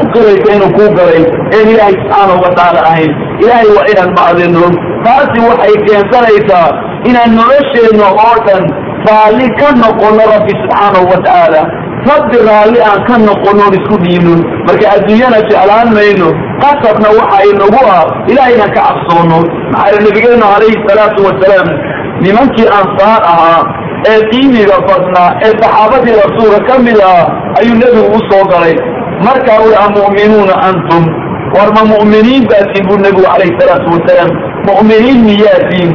[0.00, 1.22] u qiraysa inuu kuu galay.
[1.56, 3.12] Een ilaahay subxaanahu wa tacaala ahayn.
[3.42, 4.64] Ilaahay waa inaan mahadino
[5.04, 6.68] taasi waxay keensanaysaa
[7.10, 8.64] inaan nolosheenna oo dhan
[9.08, 11.62] raalli ka noqono rabbi subxaanahu wa tacaala
[12.10, 16.28] rabbi raalli aan ka noqonoon isku dhiibno marka adduunyana jeclaan mayno.
[16.62, 18.04] Qasabna waxa inagu ah.
[18.30, 19.38] Ilahay inaan ka cabsoono.
[19.72, 21.68] Maxaa nabigeenu calayhi salaatu wasalaam
[22.24, 23.62] nimankii ansaar ahaa
[24.12, 27.24] ee qiimiga badnaa ee saxaabadii rasuulka ka mid ah
[27.60, 28.74] ayuu nebigu u soo galay.
[29.26, 31.04] Markaa ui amu'minuuna antum?
[31.56, 34.30] War ma mu'miniin baatiin buu nebigu calayhi salaatu wasalaam
[34.68, 35.90] mu'miniin miyaatiin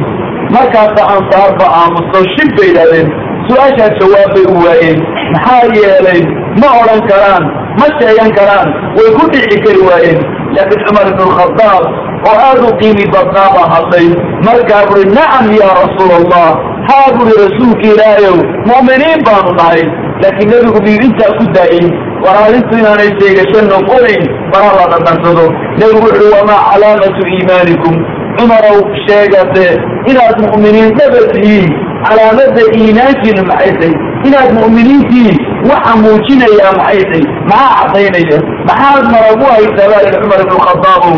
[0.56, 3.08] markaasa ansaarba aamuso shib bay idhahdeen
[3.48, 4.98] su'aashaas jawaab bay u waayeen
[5.34, 6.20] maxaa yeelay
[6.62, 7.44] ma odhan karaan
[7.80, 10.20] ma sheegan karaan way ku dhici kari waayeen.
[10.56, 11.84] Laakiin cumar ibnu alkhadaab
[12.28, 14.06] oo aada u qiimi badnaa baa hadlay
[14.48, 16.46] markaa buri nacam yaa rasuul allah
[16.88, 18.36] haa buri rasuulka ilaahayow
[18.70, 19.82] mu'miniin baanu nahay
[20.22, 21.86] laakiin nebigu miyuu intaa ku daayey
[22.24, 25.46] war arrintu inaanay sheegasho noqonayn bara la dhadhansado
[25.80, 27.94] nebigu wuxuui wamaa calaamatu iimaanikum
[28.38, 29.66] cumarow sheegate
[30.10, 31.68] inaad mu'miniin dhaba tihiin
[32.08, 33.92] calaamada iimaankiinu maxay tay
[34.28, 35.32] inaad mu'miniintii
[35.70, 41.16] waxa muujinayaa maxay tay maxaa cadaynaya maxaad maragu haysaa baa yihi cumar ibnu khadaabow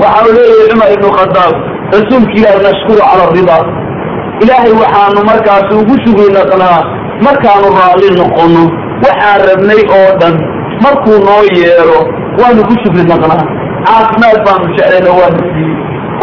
[0.00, 1.54] waxa uu leeyahay cumar ibnu khadaab
[1.94, 3.64] rasuulka ilaahi nashkuru cala ridaa
[4.42, 6.80] ilaahay waxaanu markaasi ugu shugri naqnaa
[7.26, 8.64] markaanu raalli noqono
[9.04, 10.36] waxaan rabnay oo dhan.
[10.84, 11.98] Markuu noo yeero
[12.40, 13.44] waanu ku shugri naqnaa
[13.86, 15.74] caafimaad baanu jeclayno waana siiyey.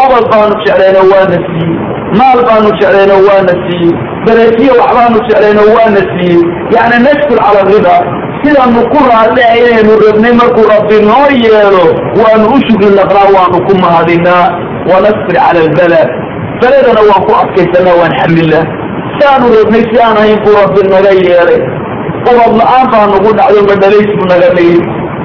[0.03, 1.75] Ubad baanu jeclayno waana siiyey.
[2.19, 3.91] Maal baanu jeclayno waana siiyey.
[4.25, 6.41] Darajiyo waxbaanu jeclayno waana siiyey.
[6.75, 8.01] Yacni nashkur cala ridaa
[8.43, 11.86] sidaanu ku raalli inaynu rabnay markuu rabbi noo yeelo
[12.19, 14.45] waanu u shugri naqnaa waanu ku mahadinaa
[14.89, 16.02] wanasbir cala albala
[16.62, 18.63] baladana waan ku adkaysanaa waan xamilnaa.
[19.17, 21.60] Siaanu rabnay si aan ahayn buu rabbi naga yeelay
[22.30, 24.80] ubad la'aan baa nagu dhacdo madhalays buu naga dhigay.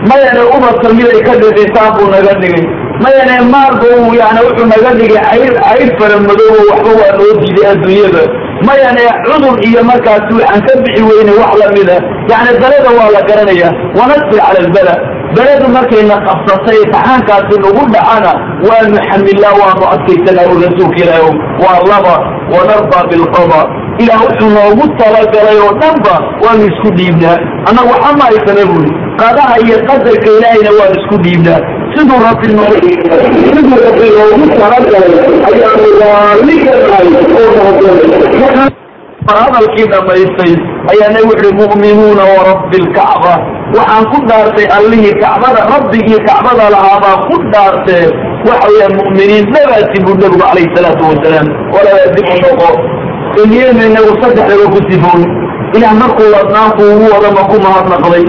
[0.08, 2.64] Mayane ubadka miday ka dhidhintaan buu naga dhigay
[3.02, 3.86] mayane maalba
[4.20, 8.22] yani wuxuu naga dhigay cayr cayr fara madoobo waxba waa noo diiday adduunyada.
[8.66, 11.96] Mayane cudur iyo markaasi waxaan ka bixi weynay wax lamida
[12.30, 13.68] yani balada waa la garanaya.
[13.98, 14.94] Wanasbir cala albala.
[15.34, 18.32] Beladu markayna qabsatay imtixaankaasi nagu dhacana
[18.68, 21.30] waanu xamilnaa waanu adkaysanaa u rasuulka ilaahi
[21.64, 22.14] waa laba
[22.54, 23.60] wanardaa bilqada
[24.02, 27.38] ilaah wuxuu noogu talagalay oo dhanba waanu isku dhiibnaa.
[27.68, 28.26] Annagu waxa ma
[28.70, 31.60] buri qadaha iyo qadarka ilaahayna waanu isku dhiibnaa
[31.94, 32.48] siduu rabbi
[33.54, 35.12] siduu rabbi noogu talagalay
[35.50, 37.08] ayaanu raalli ka nahay
[37.40, 38.70] oo noogolay
[39.28, 40.52] hadalkii dhamaystay
[40.92, 43.32] ayaa nabi wuxuhi mu'minuuna warabbi lkacba
[43.76, 48.04] waxaan ku dhaartay allihii kacbada rabbigii kacbada lahaa baan ku dhaartee
[48.48, 52.70] waxa weeyaan mu'miniin dhabaati buu nebigu calayhi salaatu wasalaam walaa dib u noqo
[53.36, 55.22] duniyadna inagu saddexdaba ku sifoon.
[55.76, 58.24] Ilaah markuu wadnaanku ugu wadama ku mahadnaqday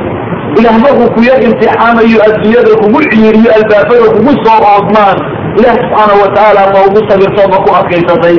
[0.60, 5.18] ilaah markuu ku yar imtixaamayo adduunyada kugu ciiriyo albaabada kugu soo oodmaan
[5.60, 8.38] ilaah subxaana wa tacaala ma ugu sabirtoo ma ku adkaysatay.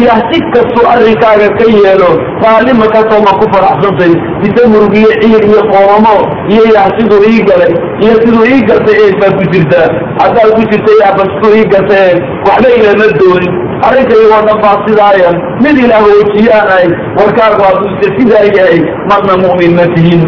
[0.00, 2.10] Ilaah si kastuu arrinkaaga ka yeelo
[2.42, 6.16] raalima ka soo ma ku faraxsantay mise murugiyo ciir iyo qoomamo
[6.52, 7.72] iyo ilaah siduu ii galay
[8.04, 9.88] iyo siduu ii gartay eed baa ku jirtaa
[10.20, 12.12] haddaad ku jirta ilaahba siduu ii gartay
[12.48, 13.52] waxba ilama doonin.
[13.86, 18.78] Arrinkayagoo dhan baa sidaayan mid ilaah hoojiyaan ahay warkaagu haduuse sidaa yahay
[19.10, 20.22] marna mu'min ma tihin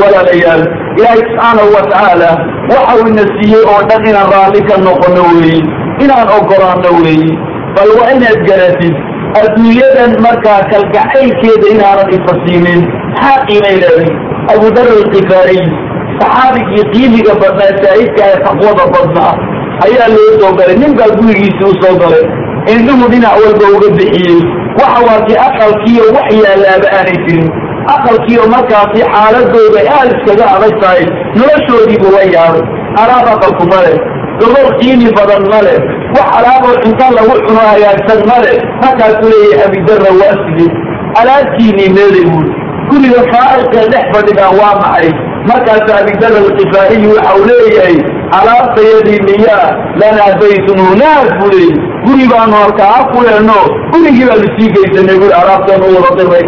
[0.00, 0.62] walaalayaal.
[0.98, 2.30] Ilaahay subxaanahu wa tacaala
[2.72, 5.60] waxa uu ina siiyey oo dhan inaan raalli ka noqono weeyi
[6.04, 7.30] inaan ogolaano weeyi.
[7.76, 8.94] Bal waa inaad garatid
[9.42, 12.80] adduunyadan markaa kalgacaylkeeda inaanan ifasiinin
[13.14, 14.10] maxaa qiimay leeday
[14.54, 15.64] abudar alkifaariy
[16.20, 19.32] saxaabigii qiimiga badnaa saa'idka ee taqwada badnaa
[19.86, 20.76] ayaa loo soo galay.
[20.82, 22.24] Nin baa gurigiisii u soo galay.
[22.72, 24.38] Indhuhu dhinac walba uga bixiyey.
[24.80, 27.48] Waxa waakii aqalkiiyo wax yaalaaba aanay jirin
[27.94, 31.04] aqalkiiyo markaasi xaaladooda aad iskaga adag tahay
[31.38, 32.64] noloshoodiibu la yaabay
[33.02, 33.96] alaab aqalku ma leh
[34.40, 35.78] gobol qiimi badan ma leh
[36.16, 38.56] wax alaaboo cunto lagu cuno hagaagsan ma leh.
[38.82, 40.70] Markaasuu leeyahay abidarra waa sidee
[41.20, 42.50] alaabtiinii meeday buuri
[42.90, 45.08] guriga faariqee dhex fadhigaan waa maxay?
[45.50, 47.96] Markaasu abidarra alkifaariyi waxa uu leeyahay
[48.38, 49.68] alaabtayadii miyaa
[50.00, 53.58] lanaa baytun hunaak buu leeyay guri baanu halkaa ku leenno
[53.92, 56.46] gurigii baanu sii geysanay alaabtaan u wada diray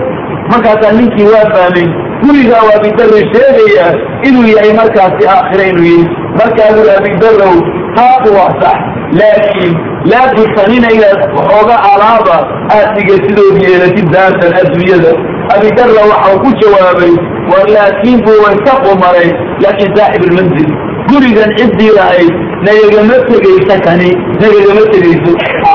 [0.52, 1.86] markaasaa ninkii waa fahmay
[2.24, 3.86] gurigaa waa abidarra sheegaya
[4.28, 6.08] inuu yahay markaasi aakhire inuu yihi
[6.40, 7.56] markaa buri abidarrow
[7.96, 8.78] taatu waa sax
[9.20, 9.72] laakiin
[10.12, 12.36] laa budsanina inaad waxooga alaaba
[12.76, 15.12] aad dhigasidood yeelatid daartan adduunyada.
[15.54, 17.12] Abidarra waxau ku jawaabay
[17.50, 19.28] war laakiin buu way ka qumaray
[19.64, 20.68] laakiin saaxib ilmanzil
[21.10, 22.32] gurigan ciddii lahayd
[22.66, 24.10] nagagama tegaysa kani
[24.42, 25.32] nagagama tegayso.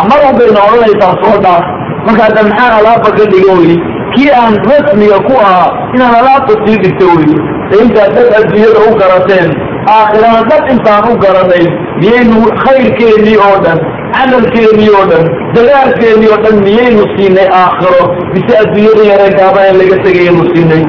[0.10, 1.65] Mar walbayna odhanaysaa soo dhaaf
[2.08, 3.75] markaasa maxaan alaaba ka dhigo wey
[4.15, 7.32] kii aan rasmiga ku ahaa inaan alaabta sii dhigto wey
[7.74, 9.50] e intaad dad adduunyada u garateen
[9.95, 11.65] aakhirana dad intaan u garanay
[12.02, 13.80] miyaynu khayrkeennii oo dhan
[14.15, 20.43] camalkeennii oo dhan dagaalkeennii oo dhan miyaynu siinay aakhiro mise adduunyada yaree gaabaan laga tegayaynu
[20.54, 20.84] siinay?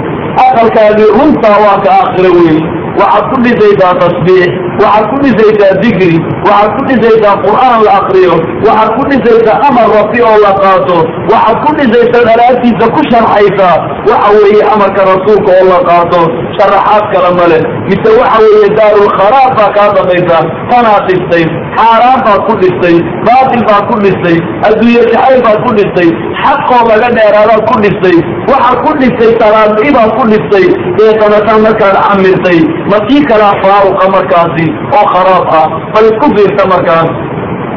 [0.44, 2.60] Aqalkaagii runtaa waa ka aakhiro weeye
[3.00, 4.50] waxaad ku dhisaysaa tasbiix
[4.82, 6.12] waxaad ku dhisaysaa dikri
[6.48, 8.34] waxaad ku dhisaysaa qur'aan la akriyo
[8.66, 10.98] waxaad ku dhisaysaa amar rafi oo la qaato
[11.32, 13.76] waxaad ku dhisaysaa dhalaagtiisa ku sharxaysaa
[14.10, 16.22] waxa weeye amarka rasuulka oo la qaato.
[16.58, 20.38] Sharaxaad kale male mise waxa weeye daarulkharaab baa kaa dambaysa
[20.70, 21.44] tanaad dhistay
[21.76, 22.96] xaaraan baad ku dhistay
[23.28, 24.36] baatil baad ku dhistay
[24.68, 26.08] adduunye jacayl baad ku dhistay
[26.44, 28.16] xaqoo laga dheeraadaad ku dhistay
[28.50, 30.66] waxaad ku dhistay salaadii baad ku dhistay
[30.98, 32.58] deeqanatan markaad camirtay
[32.92, 34.66] masii kalaa faaruqa markaasi
[34.98, 37.08] oo kharaab ah bal isku fiirta markaas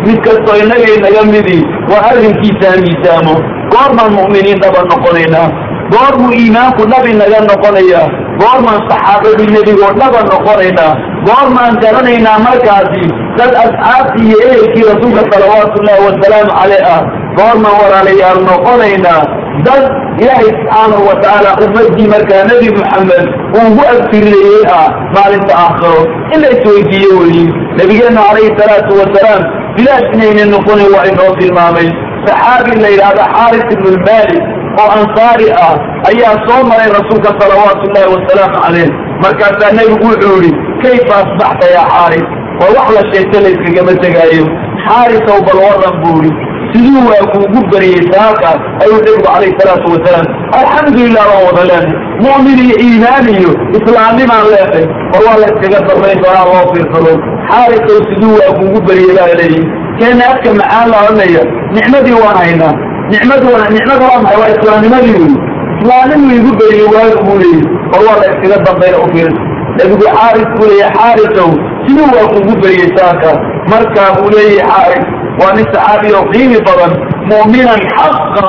[0.06, 1.60] mid kastoo innaga inaga midi
[1.92, 3.36] waa arrinkiisaa miisaamo
[3.74, 5.48] goormaan mu'miniin dhaba noqonaynaa.
[5.94, 8.02] Goormuu iimaanku dhabi naga noqonaya.
[8.42, 10.92] Goormaan saxaabadii nebigoo dhaba noqonaynaa.
[11.28, 13.04] Goormaan garanaynaa markaasi.
[13.38, 17.02] Dad asxaabtii iyo ehelkii rasuulka salawaatu ullahi wasalaamu caleyh ah
[17.38, 19.22] goormaan walaalayaal noqonaynaa
[19.68, 19.84] dad
[20.24, 23.26] ilaahay subxaanahu wa tacaala ummadii markaa nebi moxamed
[23.58, 26.02] uu ugu agtirinayey ah maalinta aakhiro.
[26.34, 27.46] In la isweydiiye weyi
[27.80, 29.42] nebigeenna calayhi salaatu wasalaam
[29.78, 31.88] bilaash inayna noqonin waa inoo tilmaamay.
[32.26, 34.44] Saxaabi la yidhaahda xaaris ibnu lmaalik
[34.82, 35.76] oo ansaari ah
[36.12, 38.90] ayaa soo maray rasuulka salawaatu ullahi wasalaamu caleyh
[39.24, 40.52] markaasaa nebigu wuxuu yihi
[40.84, 42.26] kayfa asbaxta yaa xaaris?
[42.60, 44.46] Waa wax la sheegta la iskagama tegaayo.
[44.88, 46.34] Xaarisow bal waran buu yihi
[46.74, 50.28] siduu waa kuugu bariyey saakaas ayuu nebigu calayhi salaatu wasalaam
[50.60, 51.94] alxamdulilah baan wada leenay
[52.26, 57.14] mu'min iyo iimaan iyo islaamnimaan leenay war waa la iskaga darrayn doonaa loo fiirsado.
[57.50, 59.64] Xaarisow siduu waa kuugu bariyey baa leeyihi
[60.00, 61.44] keena adka macaan la odhanaya
[61.78, 62.74] nicmadii waan haynaa.
[63.14, 64.40] Nicmadu nicmadu waa maxay?
[64.42, 65.34] Waa islaamnimadii wey
[65.82, 69.42] islaamnimu igu beriyey waagu buu leeyihi war waa la iskaga dambayna u fiirsa
[69.78, 71.50] nebigu xaaris buu leeyahy xaarisow
[71.86, 73.40] siduu waa kuugu beriyey saakaas
[73.74, 75.06] markaa buu leeyahy xaaris
[75.44, 76.92] waa nin saxaabi oo qiimi badan
[77.32, 78.44] mu'minan xaqa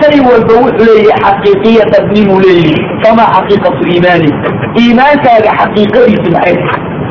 [0.00, 2.74] shay walba wuxuu leeyahay xaqiiqiya tadniimuu leeyihi
[3.04, 4.30] famaa xaqiiqatu iimaani?
[4.82, 6.56] Iimaankaaga xaqiiqadiisi maxay?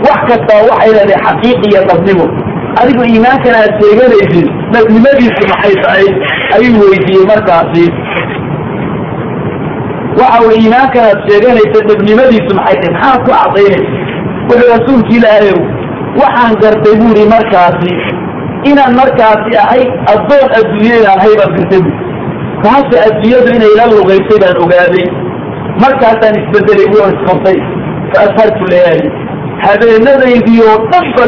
[0.06, 2.26] Wax kastaa waxay leedahay xaqiiqiya dadnimo.
[2.82, 6.06] Adigu iimaankan aad sheeganaysid dadnimadiisu maxay tahay?
[6.56, 7.86] Ayuu weydiiyey markaasi.
[10.20, 12.94] Waxa uu iimaankan aad sheeganaysa dadnimadiisu maxay tahay?
[12.96, 13.92] Maxaad ku cadaynaysa
[14.50, 15.60] wuxuu rasuulki ilaahayow
[16.22, 17.92] waxaan gartay buu ihi markaasi
[18.72, 21.92] inaan markaasi ahay addoon adduunye inaan ahay baan gartay bu
[22.66, 25.06] taase adduunyadu inay la lugaysay baan ogaaday
[25.84, 27.58] markaasaan isbedelay waan isqabtay
[28.12, 29.08] fa ashartu layaali
[29.66, 31.26] habeenadaydii oo dhan ba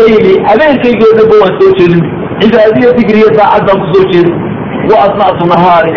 [0.00, 2.04] leyli habeenkaygii oo dhan ba waan soo jeedin.
[2.40, 4.36] Cibaadiyo digriyo saacad baan ku soo jeedin.
[4.90, 5.94] Wa asnactu nahaari.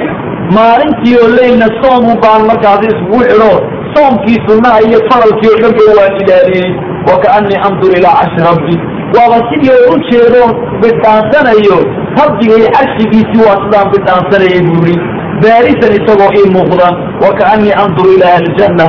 [0.57, 3.51] Maalintii oo leylna soomu baan markaasi iskugu xidho
[3.95, 6.69] soomkii sunnaha iyo faralkii oo dhan waan ilaaliyey
[7.09, 8.75] wa kaanii andur ilaa carshi rabbi
[9.15, 10.43] waaba sidii oo u jeedo
[10.81, 11.77] bidhaansanayo
[12.19, 14.95] rabbiga iyo carshigiisii waa sidaan bidhaansanayay buuri.
[15.43, 16.93] Baarisan isagoo ii muuqdan
[17.23, 18.85] wa kaanii andur ilaa ahlijanna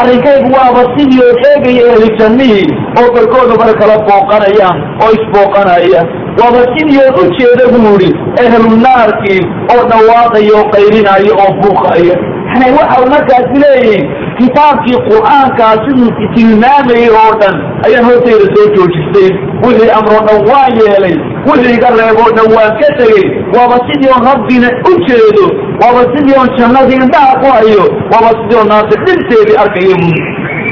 [0.00, 2.66] arrinkaygu waaba sidii oo eegaya ehli jannihii
[3.00, 6.02] oo barkooda mar kala booqanayaan oo isbooqanaya.
[6.40, 8.10] Waaba sidii oo u jeeda buu idhi
[8.44, 9.40] ehlu naarkii
[9.74, 12.16] oo dhawaaqaya oo qaylinaya oo buuqaya
[12.54, 14.04] yani waxau markaasi leeyihiin
[14.38, 19.28] kitaabkii qur'aankaa siduu tilmaamayay oo dhan ayaan hortayda soo joojistay.
[19.64, 21.16] Wixii amroo dhan waan yeelay
[21.48, 23.24] wixii iga reeboo dhan waan ka tegey.
[23.56, 25.46] Waaba sidii oon rabbina u jeedo
[25.82, 30.16] waaba sidii oon jannadii indhaha ku hayo waaba sidii oo naasir dhinteedii arkayo buu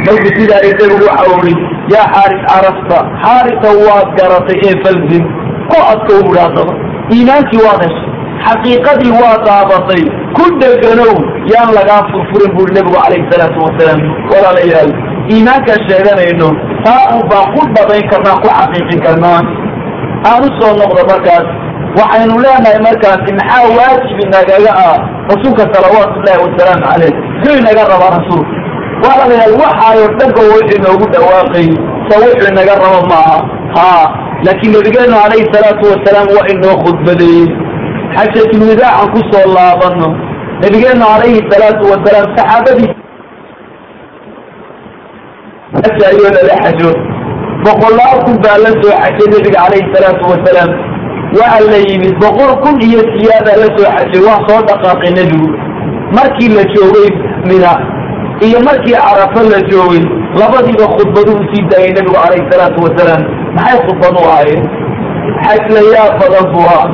[0.07, 1.55] marku sidaa isagu waxa ui
[1.95, 5.25] yaa xaaris carafta xaarisa waad garatay ee falzim
[5.71, 6.73] ku adka u idhaadaba
[7.15, 8.09] iimaankii waad heshay
[8.47, 10.03] xaqiiqadii waa daabatay.
[10.37, 11.15] Ku dheganow
[11.53, 14.01] yaan lagaa furfurin buri nebigu calayhi salaatu wasalaam
[14.33, 14.91] walaalayaal
[15.35, 16.49] iimaankaan sheeganayno
[16.85, 19.41] taa un baan ku dhabayn karnaa ku xaqiiqin karnaa.
[20.31, 21.47] Aan u soo noqdo markaas
[21.99, 24.97] waxaynu leenahay markaasi maxaa waajibi nagaga ah?
[25.33, 28.55] Rasuulka salawaatu ullahi wasalaamu caleyh muxuu inaga rabaa rasuulka
[29.05, 31.69] walaalayaal waxaayo dhanba wuxuu inoogu dhawaaqay
[32.09, 33.39] sa wuxuu inaga rabo maaha.
[33.77, 34.05] Haa
[34.47, 37.47] laakiin nabigeenu calayhi salaatu wasalaam waa inoo khudbadeeyey
[38.17, 40.09] xajatulwadaacan ku soo laabano.
[40.63, 42.93] Nabigeenu calayhi salaatu wasalaam saxaabadiis
[46.11, 46.91] ayoo lala xajo.
[47.65, 50.71] Boqolaal kun baa la soo xajay nabiga calayhi salaatu wasalaam
[51.39, 55.49] waxa la yimid boqol kun iyo siyaada la soo xajay waa soo dhaqaaqay nebigu
[56.17, 57.09] markii la joogay
[57.49, 57.73] mina
[58.47, 60.03] iyo markii carafo la joogay
[60.41, 63.23] labadiiba khudbadu u sii daayay nebigu calayhi salaatu wasalaam
[63.57, 64.63] maxay khudbad u ahaayeen?
[65.47, 66.89] Xaj la yaab badan buu ahaa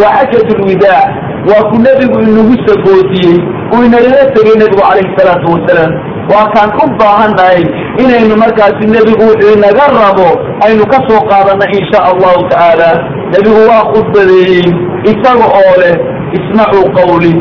[0.00, 1.04] waa xajatu lwidaa
[1.50, 3.38] waa ku nebigu inagu sagoodiyey
[3.74, 5.92] uu inagala tegay nebigu calayhi salaatu wasalaam
[6.32, 7.62] waa kaan u baahannahay
[8.02, 10.28] inaynu markaasi nebigu wuxuu inaga rabo
[10.66, 12.90] aynu ka soo qaadanno insha allahu tacaala
[13.34, 14.66] nebigu waa khudbadeeyey
[15.12, 15.96] isaga oo leh
[16.38, 17.34] ismacuu qawli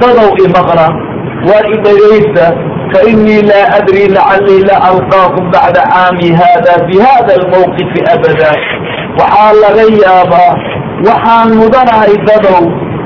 [0.00, 0.86] dadaw imaqna
[1.48, 2.46] waa idhagaysta
[2.92, 8.50] fainii laa adri lacalii la alqaakum bacda caami hada bi hada almawqifi abada
[9.18, 10.52] waxaa laga yaabaa
[11.06, 12.62] waxaan mudanahay dadow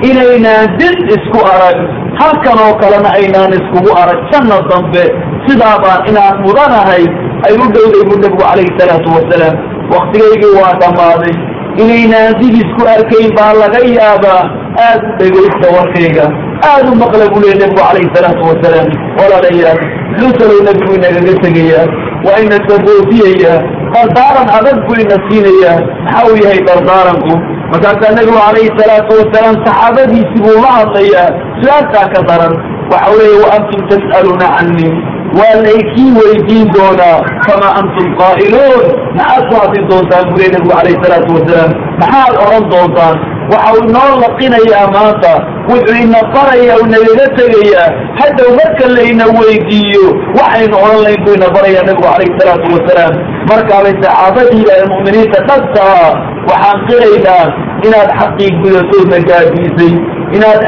[0.08, 1.78] inaynaan did isku arag.
[2.20, 4.18] Halkan oo kalena aynaan iskugu arag.
[4.32, 5.04] Janna dambe
[5.46, 7.04] sidaa baan inaan mudanahay
[7.46, 9.54] ay u dhowday bu nebigu calayhi salaatu wasalaam.
[9.92, 11.34] Waktigaygii waa dhammaaday.
[11.82, 14.42] Inaynaan dib isku arkayn baa laga yaabaa.
[14.86, 16.26] Aad u dhegaysta warkayga.
[16.70, 18.88] Aad u maqla buu leey nebigu calayhi salaatu wasalaam.
[19.18, 19.80] Walaalayaal
[20.10, 21.86] muxuu talow nebigu inagaga tegayaa.
[22.26, 23.58] Waa ina sabootiyayaa
[23.94, 25.78] dardaaran adag buu ina siinayaa.
[26.04, 27.34] Maxaa uu yahay dardaaranku
[27.72, 31.28] markaasaa nebigu calayhi salaatu wasalaam saxaabadiisi buu la hadlayaa
[31.62, 32.54] su'aaltaa ka daran.
[32.92, 34.94] Waxa weeye wa antum tas'aluuna canii?
[35.38, 38.82] Waa laykii weydiin doonaa kama antum qaa'iluun?
[39.18, 41.72] Maxaad ku hadli doontaan buu leey nebigu calayhi salaatu wasalaam.
[42.02, 43.16] Maxaad odhan doontaan?
[43.52, 45.32] Waxa uu inoo laqinayaa maanta
[45.70, 47.88] wuxuu ina baraya u nagaga tegayaa.
[48.20, 50.04] Haddow marka layna weydiiyo
[50.38, 53.14] waxaynu odhan layn buu ina barayaa nebigu calayhi salaatu wasalaam
[53.50, 56.08] markaabay saxaabadii ee mu'miniinta dhabtaa
[56.50, 57.44] waxaan qiraynaa
[57.86, 59.94] inaad xaqii gudatoodna gaadhiisay.
[60.36, 60.60] Inaad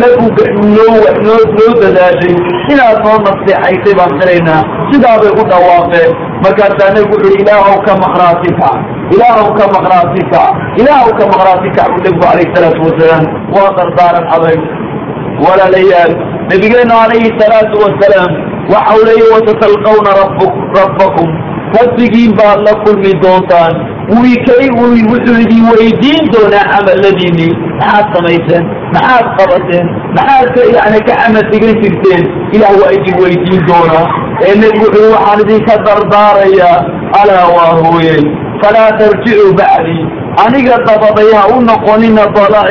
[0.00, 2.34] noo noo dadaashay.
[2.72, 4.62] Inaad noo naseexaysay baan qiraynaa.
[4.90, 6.10] Sidaabay u dhawaaqeen
[6.44, 8.76] markaasaa nebigu wuxu uhi ilaahow ka maqnaati kac
[9.14, 13.24] ilaahow ka maqnaati kac ilaahow ka maqnaati kac buu nebigu calayhi salaatu wasalaam
[13.56, 14.60] waa dardaaran adag
[15.44, 16.12] walaalayaal
[16.50, 18.30] nabigeenu calayhi salaatu wasalaam
[18.74, 20.40] waxau leeya watatalqawna rabb
[20.80, 21.28] rabbakum.
[21.78, 23.74] Rabbigiin baad la kulmi doontaan.
[24.22, 27.52] Wiikay wuxuu idin weydiin doonaa camaladiinii.
[27.80, 28.64] Maxaad samayseen
[28.94, 32.22] maxaad qabateen maxaad yani ka camal digan jirteen.
[32.56, 34.06] Ilaah waa idin weydiin doonaa
[34.46, 36.78] ee nebigu wuxuu waxaan idinka dardaarayaa
[37.20, 38.16] alaa waa hooye
[38.62, 40.04] falaa tarjicuu bacdii.
[40.44, 42.22] Aniga dabaday ha u noqonina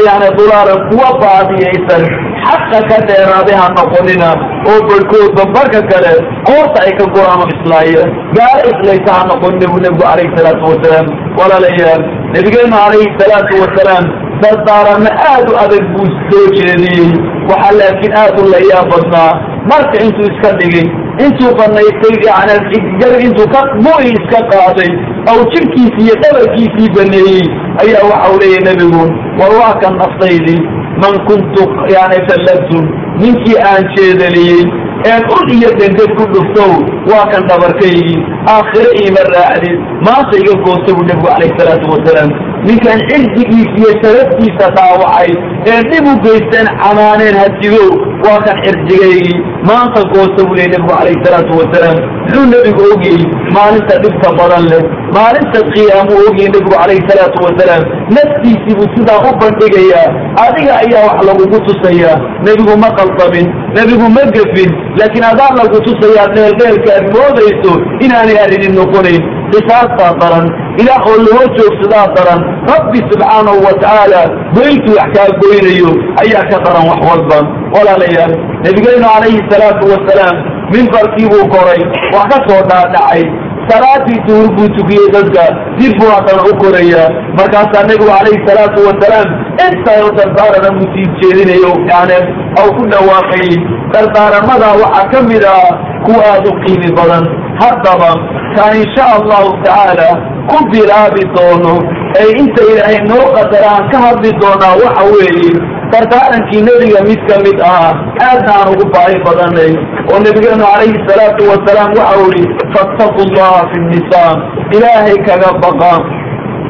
[0.07, 2.03] yani dulaaran kuwa baadiyaysan.
[2.47, 4.29] Xaqa ka dheeraaday ha noqonina
[4.71, 6.13] oo barhkoodba barka kale
[6.47, 8.03] qoorta ay ka go'aano islaaya
[8.37, 11.07] gaalo islaysa ha noqonina buu nebigu calayhi salaatu wasalaam
[11.39, 12.01] walaalayaal
[12.33, 14.05] nebigeenu calayhi salaatu wasalaam
[14.43, 17.09] dardaaramo aad u adag buu soo jeediyey.
[17.49, 19.31] Waxaa laakiin aad u layaa badnaa
[19.71, 20.87] marka intuu iska dhigay
[21.25, 24.91] intuu banaystay yani intuu ka mu'i iska qaaday
[25.31, 27.43] aw jirkiisii iyo dhabarkiisii baneeyey
[27.83, 29.03] ayaa waxau leeyahy nebigu
[29.39, 30.61] war waa kan naftaydii
[31.03, 31.63] man kuntu
[31.95, 32.79] yani fallabtu
[33.21, 34.63] ninkii aan jeedaliyey
[35.11, 36.71] een ul iyo denged ku dhuftow
[37.11, 38.17] waa kan dhabarkaygii
[38.55, 42.31] aakhire iima raacdid maanta iga goosta buu nebigu calayhi salaatu wasalaam
[42.67, 45.29] ninkan cirdigiisa iyo sharaftiisa dhaawacay
[45.71, 47.89] ee dhib u geysteen camaaneen hadigow
[48.25, 49.37] waa kan cirdigaygii
[49.69, 51.97] maanta goosta buu leey nebigu calayhi salaatu wasalaam.
[52.25, 53.19] Muxuu nebigu ogyey
[53.55, 54.81] maalinta dhibka badan leh
[55.17, 57.83] maalinta qiyaamuu ogyey nebigu calayhi salaatu wasalaam.
[58.15, 60.07] Naftiisii buu sidaa u bandhigayaa
[60.45, 62.15] adiga ayaa wax lagugu tusayaa.
[62.47, 63.47] Nebigu ma qaldamin
[63.77, 67.71] nebigu ma gefin laakiin adaa lagu tusayaa dheeldheelka aad moodayso
[68.05, 69.23] inaanay arinin noqonayn.
[69.53, 70.45] Qisaastaa daran
[70.81, 72.41] ilaah oo loo joogsadaa daran.
[72.73, 74.21] Rabbi subxaanahu wa tacaala
[74.55, 75.91] goyntuu wax kaa goynayo
[76.23, 77.39] ayaa ka daran wax walba.
[77.75, 78.33] Walaalayaal
[78.65, 80.35] nebigeenu calayhi salaatu wasalaam
[80.73, 81.81] mimbarkii buu koray
[82.15, 83.23] wax ka soo dhaadhacay
[83.69, 85.45] salaadii duhur buu tukiyey dadka.
[85.79, 87.09] Dib buu haddana u korayaa.
[87.39, 89.29] Markaasaa nebigu calayhi salaatu wasalaam
[89.65, 91.71] intayo dardaarana buu jeedinayo.
[91.91, 92.17] Yani
[92.61, 93.55] aw ku dhawaaqayey
[93.93, 95.71] dardaaramadaa waxaa ka mid ah
[96.05, 97.25] kuwa aad u qiimi badan.
[97.61, 98.11] Haddaba
[98.55, 100.09] kaan insha allahu tacaala
[100.49, 101.75] ku bilaabi doono
[102.21, 105.51] ee inta ilaahay noo qadaraan ka hadli doonaa waxa weeye
[105.93, 107.91] dardaarankii nebiga mid ka mid ah
[108.27, 109.71] aadna aan ugu baahi badanay
[110.11, 112.45] oo nebigeenu calayhi salaatu wasalaam waxau ihi
[112.75, 114.31] fattaqu llaha fi nnisaa
[114.77, 115.93] ilaahay kaga baqa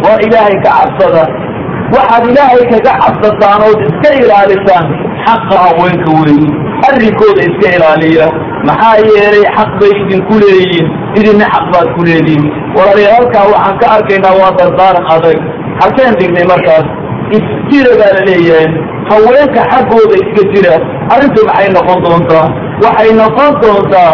[0.05, 1.23] waa ilaahay ka cabsada.
[1.95, 4.85] Waxaad ilaahay kaga cabsataan ood iska ilaalisaan
[5.25, 6.47] xaqa haweenka weeyi
[6.87, 8.27] arrinkooda iska ilaaliya
[8.67, 10.87] maxaa yeelay xaq bay idinku leeyihiin
[11.19, 12.45] idinna xaq baad ku leedihin
[12.77, 15.37] walaalayaal halkaa waxaan ka arkaynaa waa dardaaran adag.
[15.81, 16.85] Halkeen dhignay markaas
[17.37, 18.67] isjira baa la leeyahay.
[19.09, 20.73] Haweenka xaggooda iska jira
[21.13, 22.45] arrintu maxay noqon doontaa?
[22.83, 24.13] Waxay noqon doontaa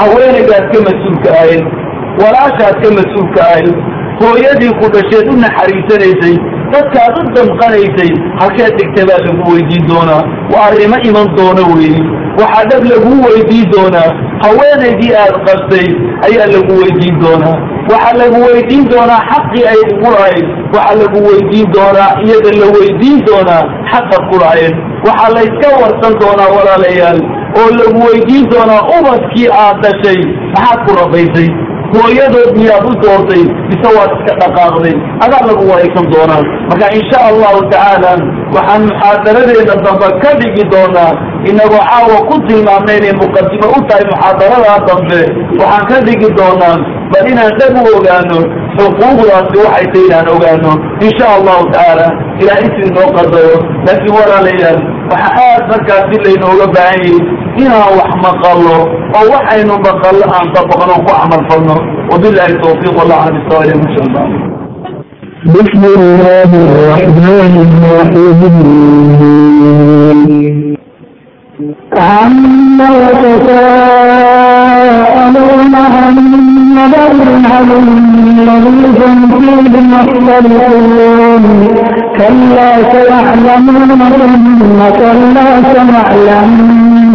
[0.00, 1.64] haweenaydaad ka mas'uulka ahayd
[2.22, 3.68] walaashaad ka mas'uulka ahayd
[4.20, 6.34] hooyadii ku dhasheed u naxariisanaysay
[6.72, 10.22] dadkaad u damqanaysay halkeed dhigta baa lagu weydiin doonaa.
[10.52, 12.00] Waa arrimo iman doona weeyi
[12.40, 14.10] waxaa dhab laguu weydiin doonaa.
[14.44, 15.86] Haweenaydii aad qabtay
[16.26, 17.56] ayaa lagu weydiin doonaa.
[17.90, 20.46] Waxaa lagu weydiin doonaa xaqii ay ugu lahayd.
[20.74, 23.62] Waxaa lagu weydiin doonaa iyada la weydiin doonaa
[23.92, 24.74] xaqad ku lahayd.
[25.06, 27.20] Waxaa layska warsan doonaa walaalayaal.
[27.60, 30.20] Oo lagu weydiin doonaa ubadkii aad dhashay.
[30.54, 31.48] Maxaad ku rabaysay?
[31.94, 33.42] Hooyadood miyaad u doortay?
[33.70, 34.94] Mise waad iska dhaqaaqday?
[35.24, 36.42] Adaa lagu waraysan doonaa.
[36.70, 38.12] Marka insha allahu tacaala
[38.56, 41.12] waxaan muxaadaradeena dambe ka dhigi doonaa
[41.49, 45.19] inagoo caawa ku tilmaamna inay muqadimo u tahay muxaadaradaa dambe
[45.61, 46.75] waxaan ka dhigi doonaa
[47.11, 48.39] bal inaan dhab u ogaano
[48.77, 50.71] xuquuqdaasi waxay tahay inaan ogaano
[51.07, 52.07] insha allahu tacaala
[52.41, 54.79] ilahay sidii noo qadaro laakiin walaalayaal
[55.11, 57.19] waxa aad markaasi laynooga baahan yahay
[57.63, 58.75] inaan wax maqalo
[59.17, 61.75] oo waxaynu maqallo aan dabaqno ku camal falno
[62.11, 64.25] wabilahi tawfiiq wallahu ala bisawali insha allah
[65.55, 67.53] بسم الله الرحمن
[69.37, 70.60] الرحيم
[71.98, 72.88] عما
[73.22, 74.54] يتساءلون
[75.74, 76.16] عن
[76.76, 77.06] نبأ
[78.38, 81.44] الذي هم فيه مختلفون
[82.18, 83.90] كلا سيعلمون
[84.58, 87.14] ثم كلا سيعلمون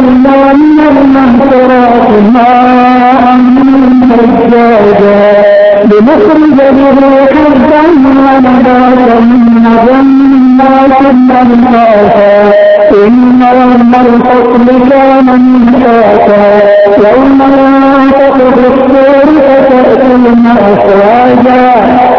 [0.00, 0.40] وتولى
[0.96, 1.14] من
[13.06, 16.44] إن يوم الفصل كان ميقاتا
[16.98, 20.24] يوم ينفخ في الصور فتأتون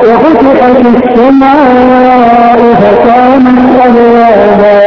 [0.03, 4.77] وفتحت السماء فكانت أبوابا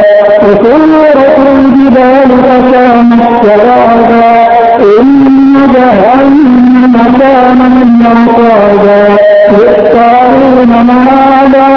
[0.43, 4.47] وسيرت ذلك كانت سرابا
[5.01, 9.07] إن جهنم كانت مرصادا
[9.51, 11.67] يختارون مرادا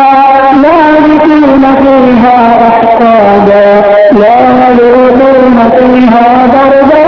[0.62, 3.82] لابثين فيها أحقابا
[4.20, 4.38] لا
[4.68, 7.02] يذوقون فيها بردا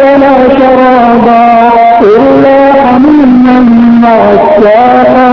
[0.00, 1.70] ولا شرابا
[2.02, 3.58] إلا حميما
[4.04, 5.29] وغساقا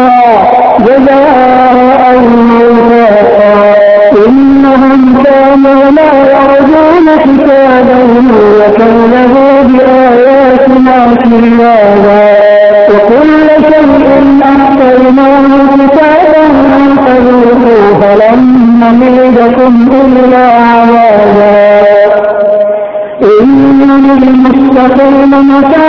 [25.07, 25.86] للمتقين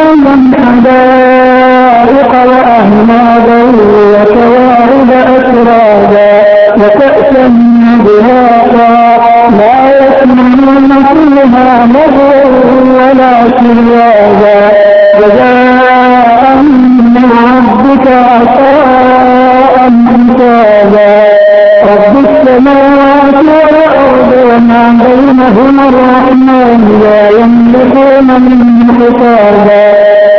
[28.98, 29.84] حسابا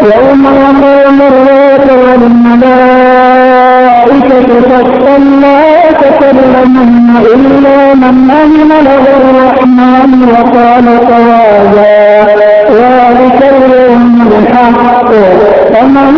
[0.01, 1.83] يوم يقوم الروح
[3.19, 11.99] والملائكة صفا لا يتكلمون إلا من أمن له الرحمن وقال صوابا
[12.73, 15.11] ذلك اليوم الحق
[15.73, 16.13] فمن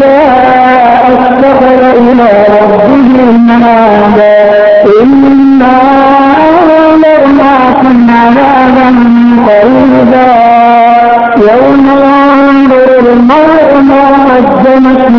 [0.00, 3.08] شاء اتخذ إلى ربه
[3.48, 3.87] منابا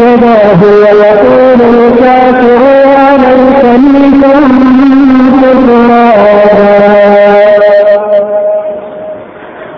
[0.09, 2.61] هداه ويقول الكافر
[2.97, 4.43] عليك منكم
[5.41, 6.09] كفرابا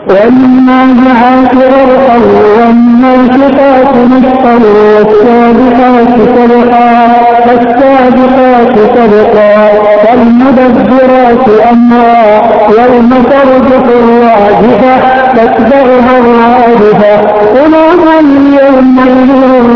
[0.10, 2.51] وإنا جعلت عرقه
[3.02, 4.54] فالموشقات نشقا
[4.96, 7.08] والسابقات سبقا
[7.46, 9.68] فالسابقات سبقا
[10.04, 12.42] فالمدبرات أمرا
[12.80, 14.96] يوم ترجف الراجفة
[15.34, 17.22] تتبعها الرادفة
[17.56, 18.06] قلوب
[18.62, 19.30] يومئذ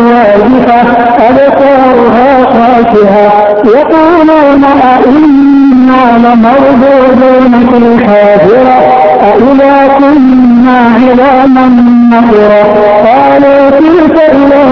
[0.10, 0.82] راجفة
[1.30, 3.32] أبصارها خاشعة
[3.66, 12.64] يقولون أئنا لمردودون في الحافرة أإذا كنا عظاما نفرا
[13.06, 14.66] قالوا تلك إذا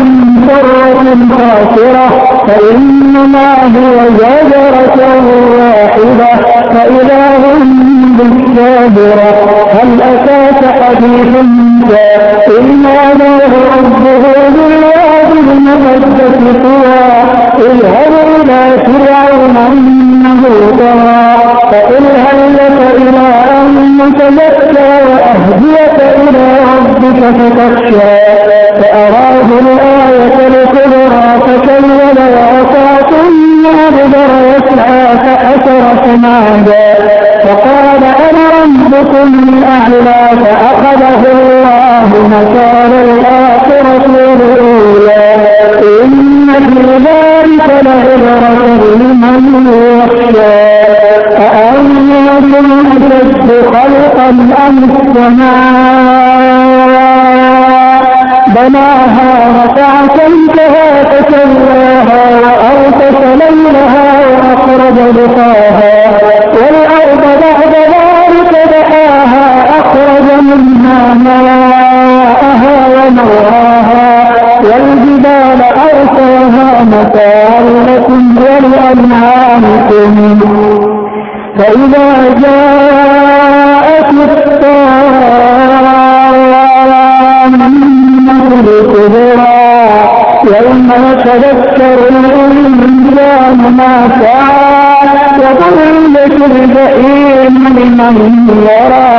[0.47, 2.07] كرة خاسرة
[2.47, 4.97] فإنما هو زجرة
[5.57, 6.36] واحدة
[6.73, 7.84] فإذا هم
[8.17, 9.34] بالصابرة
[9.73, 12.07] هل أتاك حديث موسى
[12.47, 14.23] إذ ناداه ربه
[14.55, 17.03] بالواد المقدس طوى
[17.59, 20.43] اذهب إلى فرعون إنه
[20.79, 23.27] طغى فإن هل لك إلى
[23.61, 26.02] أن تزكى وأهديك
[27.30, 28.34] الجنة
[28.82, 36.84] فأراه الآية الكبرى فكلم وعصى ثم أدبر يسعى فحسر فنادى
[37.43, 45.36] فقال أنا ربكم الأعلى فأخذه الله مكان الآخرة الأولى
[46.03, 50.74] إن في ذلك لعبرة لمن يخشى
[51.38, 54.30] أأنتم أشد خلقا
[54.67, 56.32] أم السماء
[58.64, 66.11] فجمعها فعتيتها فسواها وأغطش ليلها وأخرج لقاها
[66.53, 74.32] والأرض بعد ذلك دحاها أخرج منها ماءها ومرعاها
[74.64, 80.11] والجبال أرساها متاعا لكم ولأنعامكم
[81.57, 83.62] فإذا جاء
[90.64, 94.84] يوم يتذكر الإنسان ما سعى
[95.39, 98.18] وضلت الجحيم لمن
[98.68, 99.14] يرى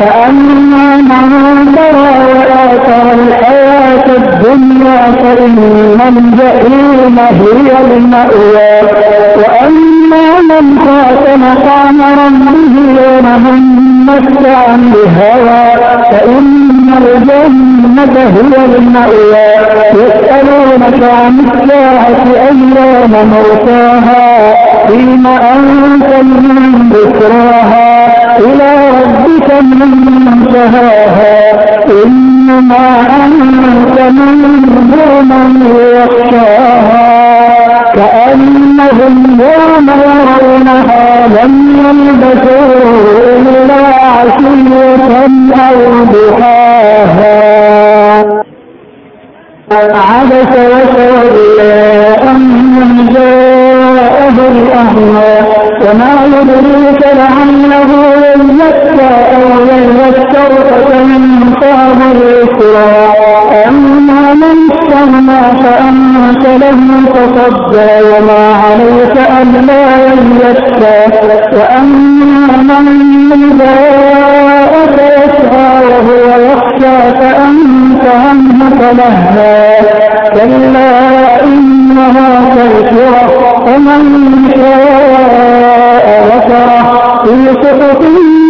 [0.00, 8.82] فأما من ترى وآثر الحياة الدنيا فإن الجحيم هي المأوى
[9.36, 14.92] وأما من خاف مقام ربه ونهى تمت عن
[16.10, 19.46] فإن الجنة هي المأوى
[19.94, 24.54] يسألونك عن الساعة أيام مرساها
[24.88, 28.06] فيم أنت من ذكراها
[28.38, 31.52] إلى ربك منتهاها
[32.06, 37.12] إنما أنت منذر من يخشاها
[37.94, 42.82] كأنهم يوم يرونها لم يلبثوا
[43.36, 43.91] إلا
[44.22, 44.96] عشية
[45.68, 47.42] أو ضحاها
[49.72, 55.34] عبس وتولى أن جاءه الأهوى
[55.82, 57.90] وما يدريك لعله
[58.34, 63.12] يزكى أو يذكر فتنفعه الذكرى
[64.32, 66.80] ومن أهما فأنت له
[67.14, 71.18] تصدى وما عليك ألا يزكى
[71.56, 79.76] وأما من باءك يسعى وهو يخشى فأنت عنه تلهى
[80.34, 84.02] كلا إنها تذكرة فمن
[84.54, 88.02] شاء ذكره في صحف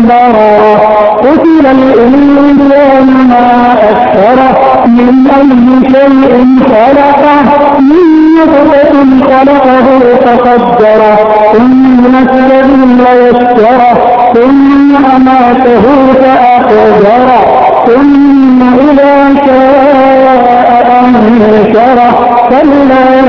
[0.09, 0.79] برا
[1.19, 8.93] قتل الإنسان ما أكثره من أي شيء خلقه من نطفة
[9.29, 9.87] خلقه
[10.25, 11.19] فقدره
[11.53, 13.95] ثم السبيل يسره
[14.35, 15.83] ثم أماته
[16.21, 17.41] فأقدره
[17.87, 20.69] ثم إذا شاء
[21.05, 22.15] أنشره
[22.49, 23.21] كلا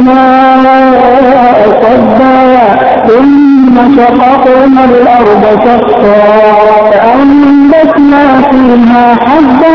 [0.00, 2.40] السماء صبا
[3.08, 9.74] ثم شققنا الأرض شقا فأنبتنا فيها حبا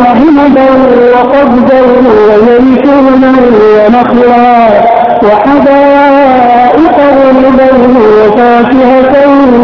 [0.00, 0.68] وهمدا
[1.14, 1.80] وقبدا
[2.28, 3.32] وزيتونا
[3.86, 4.68] ونخلا
[5.22, 9.14] وحدائق غربا وفاكهة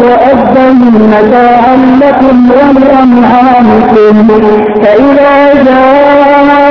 [0.03, 0.67] وأبا
[1.11, 4.27] متاعا لكم ولأنعامكم
[4.83, 6.64] فإذا جاء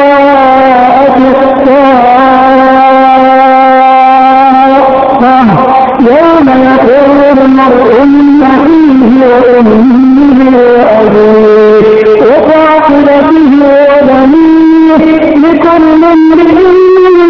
[7.68, 11.84] المرء أخيه وأمه وأبيه
[12.22, 16.54] وصاحبته وبنيه لكل امرئ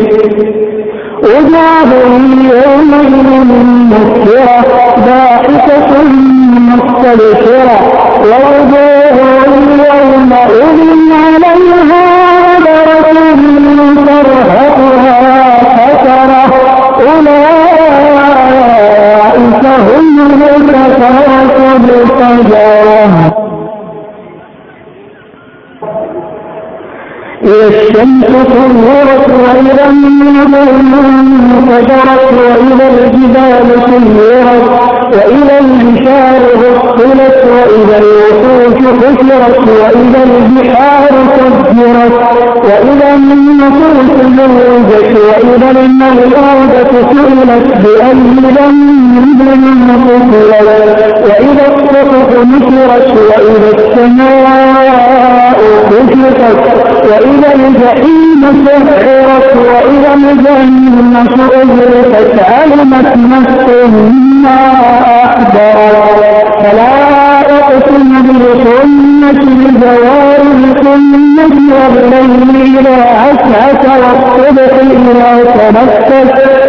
[1.24, 1.92] وجعل
[2.52, 3.30] يومئذ
[3.92, 4.66] مكرة
[5.06, 5.92] ضاحكة
[6.70, 7.78] مستبشرة
[8.24, 8.89] ووجوه
[27.90, 34.70] الشمس كورت وإذا النجوم انفجرت وإذا الجبال سيرت
[35.14, 42.14] وإذا البشار غسلت وإذا الوحوش حشرت وإذا البحار سجرت
[42.66, 48.14] وإذا النفوس زوجت وإذا الموءودة سئلت بأي
[48.56, 49.40] ذنب
[50.06, 55.49] قتلت وإذا الصحف نشرت وإذا السماء
[55.90, 63.68] فتحت وإذا الجحيم سحرت وإذا الجنة أزلفت علمت نفس
[64.44, 64.72] ما
[65.24, 76.69] أحضرت فلا أقسم بالخنة الجوار الخنة والليل إذا عسعس والصبح إذا تنفس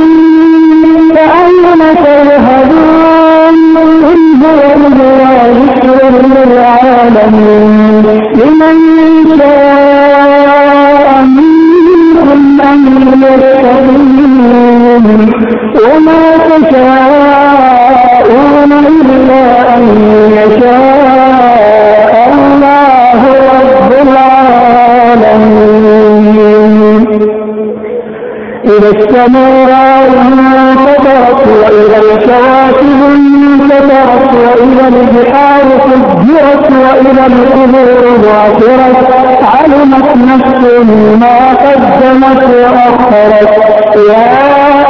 [29.27, 39.07] نورا انفطرت وإذا الكواكب انفطرت وإذا البحار سجرت وإذا القبور بعثرت
[39.43, 40.63] علمت نفس
[41.21, 43.49] ما قدمت وأخرت
[44.09, 44.31] يا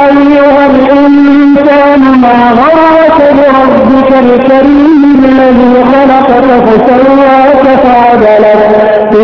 [0.08, 9.18] أيها الإنسان ما غرك بربك الكريم الذي خلقك فسواك فعدلك في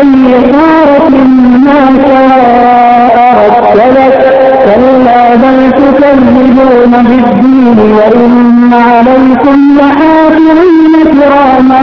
[0.00, 1.08] أي صورة
[1.64, 3.16] ما شاء
[3.48, 4.09] رتبك
[6.50, 7.18] يفسدون في
[7.96, 11.80] وإن عليكم لحافظين كراما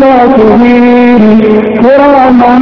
[0.00, 1.22] كاتبين
[1.82, 2.58] كراما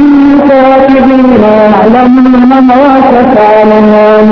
[0.49, 4.29] كاتبين يعلمون ما تفعلون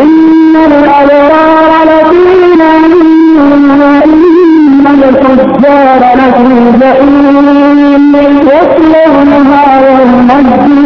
[0.00, 3.80] إن الأبرار لفي نعيم
[5.04, 8.14] الفجار لفي زعيم
[8.46, 10.79] يصلونها يوم الدين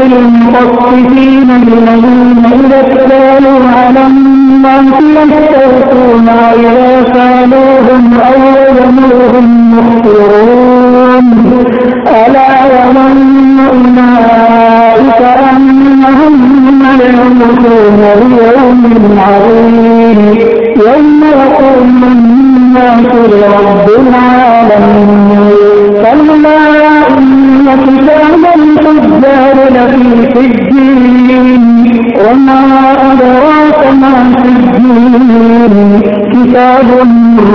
[0.00, 11.24] للمطففين الذين إذا اكتالوا على الناس يستوفون وإذا كالوهم أو وزنوهم مخسرون
[12.08, 13.16] ألا ومن
[13.72, 15.20] أولئك
[15.50, 16.34] أنهم
[16.78, 18.00] ملعوبون
[18.30, 18.80] ليوم
[19.18, 20.20] عظيم
[20.86, 25.34] يوم يقوم الناس لرب العالمين
[27.68, 31.62] وكتاب الفجار لفي سجين
[32.24, 32.60] وما
[33.12, 36.00] أدراك ما سجين
[36.32, 36.88] كتاب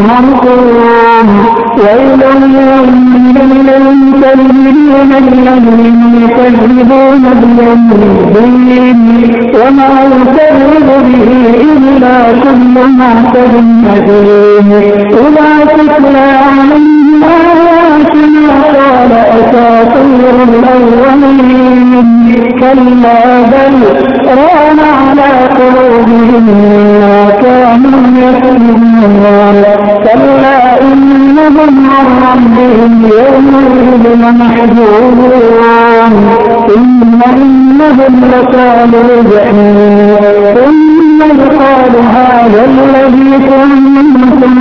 [0.09, 1.27] مرقوم
[1.77, 2.21] ويل
[3.67, 7.89] للمكذبين الذين يكذبون بيوم
[8.35, 8.99] الدين
[9.55, 11.23] وما يكذب به
[11.71, 13.53] إلا كل معتد
[13.93, 14.69] أثيم
[15.17, 21.91] أولئك لا عليهم كما قال أساطير الأولين
[22.59, 23.75] كلا بل
[24.27, 26.45] ران على قلوبهم
[27.01, 29.63] ما كانوا يكسبون
[30.03, 35.63] كلا إنهم عن ربهم يومئذ لمحجوبون
[36.77, 40.17] إن إنهم لكانوا جحيم
[40.55, 44.53] ثم يقال هذا الذي كنتم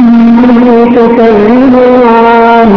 [0.43, 2.71] به تكذبون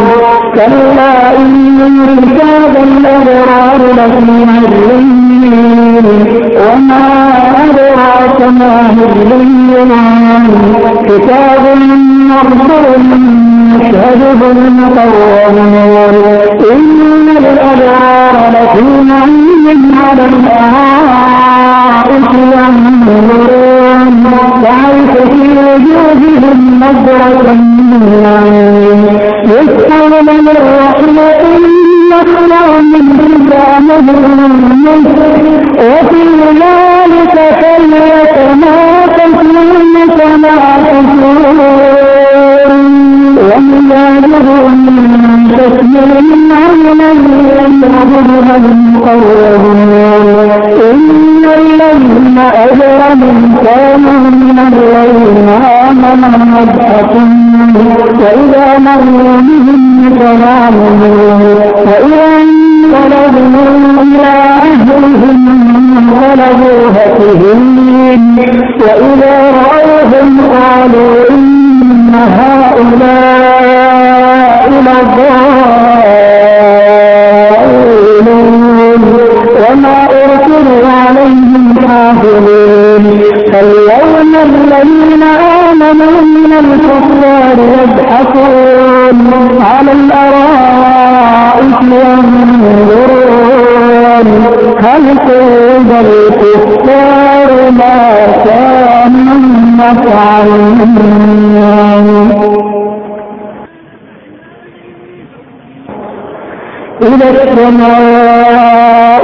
[0.54, 1.78] كلا إن
[2.22, 6.06] كتاب الأبرار لفي عليين
[6.56, 7.04] وما
[7.64, 9.90] أدراك ما هليان
[11.04, 11.64] كتاب
[12.30, 12.94] مرسل
[13.78, 15.56] مشهده المقربون
[16.72, 21.52] إن الأبرار لفي نعيم على الآرائك
[22.54, 24.12] ينظرون
[24.62, 25.41] تعرف في
[25.72, 29.00] وجوههم نظرة النعيم
[29.44, 31.42] يسألون الرحمة
[32.10, 35.06] نخلع من رضامهم
[35.78, 36.24] وفي
[36.62, 39.36] ذلك فليتنافس
[39.72, 40.78] المتنافسون
[43.38, 44.76] ومزاجهم
[45.56, 49.92] تسليما على الذين يعبدون المقربون
[51.42, 55.48] إن الذين أجرموا كانوا من الذين
[55.88, 57.72] آمنوا يضحكون
[58.20, 61.00] وإذا مروا بهم يتنامون
[61.86, 64.32] وإذا انقلبوا إلى
[64.62, 65.38] أهلهم
[65.98, 68.22] انقلبوا هكذين
[68.80, 73.52] وإذا رأوهم قالوا إن هؤلاء
[74.70, 75.51] لضالون
[87.92, 89.18] يضحكون
[89.62, 93.22] على الأرائك ينظرون
[94.84, 99.42] هل قيد الكفار ما كانوا
[99.78, 100.82] يفعلون
[107.02, 109.22] إلى السماء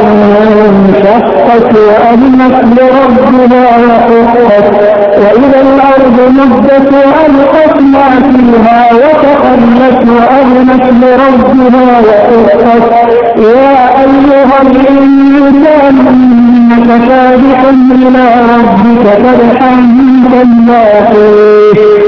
[0.68, 4.74] انشقت وأذنت لربها وحقت
[5.18, 13.08] وإلى الأرض مدت وألقت ما فيها وتخلت وأذنت لربها وحقت
[13.38, 17.60] يا أيها الإنسان إنك كادح
[17.92, 18.24] إلى
[18.54, 19.72] ربك فرحا
[20.32, 22.07] كما فيه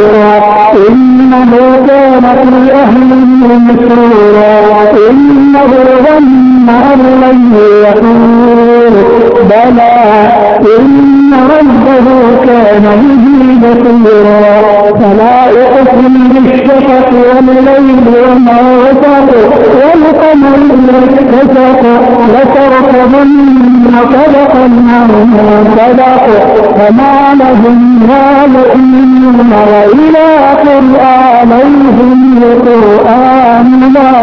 [2.23, 5.71] والقمر أهله مسرورا إنه
[6.05, 7.39] ظن أن لن
[7.83, 8.50] يحور
[9.49, 9.93] بلى
[10.79, 12.07] إن ربه
[12.45, 13.25] كان به
[13.67, 14.51] بصيرا
[14.99, 19.29] فلا أقسم بالشفق والليل وما وسق
[19.75, 21.81] والقمر إذا اتسق
[22.33, 23.31] لتركبن
[24.03, 25.09] طبقا عن
[25.77, 26.25] طبق
[26.77, 27.79] فما لهم
[28.09, 28.29] لا
[28.59, 30.29] يؤمنون وإلى
[30.65, 34.13] قرآنهم القرآن لا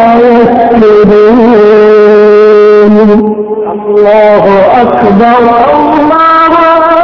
[2.89, 3.38] يسجدون
[3.99, 4.45] الله
[4.83, 5.39] أكبر
[5.75, 6.55] الله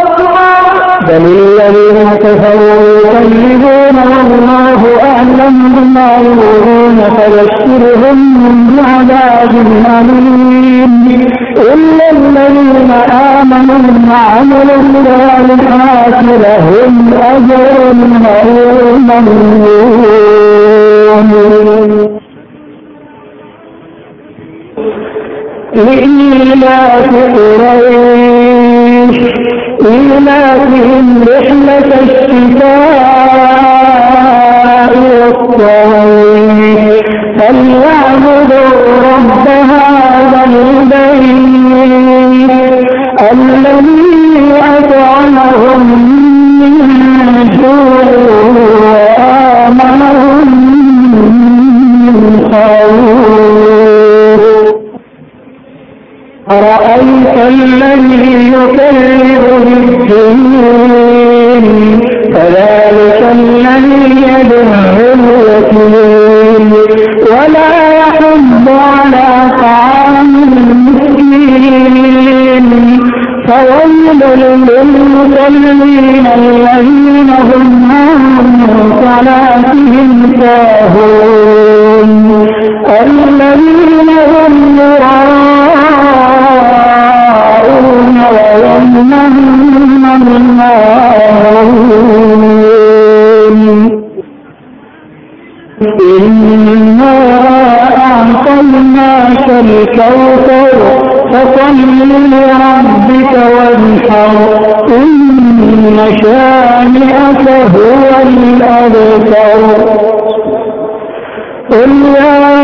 [0.02, 0.62] أكبر
[1.08, 8.18] بل الذين كفروا يكذبون والله أعلم بما يرون فبشرهم
[8.76, 9.52] بعذاب
[10.00, 11.04] أليم
[11.56, 12.90] إلا الذين
[13.40, 19.74] آمنوا وعملوا الصالحات لهم أجر غير ممنون
[25.76, 29.16] لإيلاف قريش
[29.86, 33.04] إيلافهم رحلة الشتاء
[35.10, 37.04] والصيف
[37.38, 38.72] فليعبدوا
[39.04, 42.50] رب هذا البيت
[43.32, 44.14] الذي
[44.78, 45.82] أطعمهم
[56.50, 60.84] أرأيت الذي يكذب بالدين
[62.34, 66.68] فذلك الذي يدعو اليتيم
[67.30, 69.28] ولا يحض على
[69.60, 71.88] طعام المسكين
[73.48, 78.18] فويل للمسلمين الذين هم عن
[79.04, 82.20] صلاتهم ساهون
[83.02, 85.43] الذين هم يراءون
[88.64, 91.84] يمنعون المعون
[96.18, 97.14] إنا
[97.98, 100.72] أعطيناك الكوثر
[101.32, 101.76] فصل
[102.30, 104.34] لربك وانحر
[104.88, 109.60] إن شانئك هو الأبتر
[111.70, 112.63] قل يا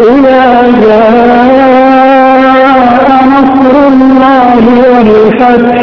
[0.00, 0.44] إذا
[0.82, 2.04] جاء
[3.34, 5.82] نصر الله والفتح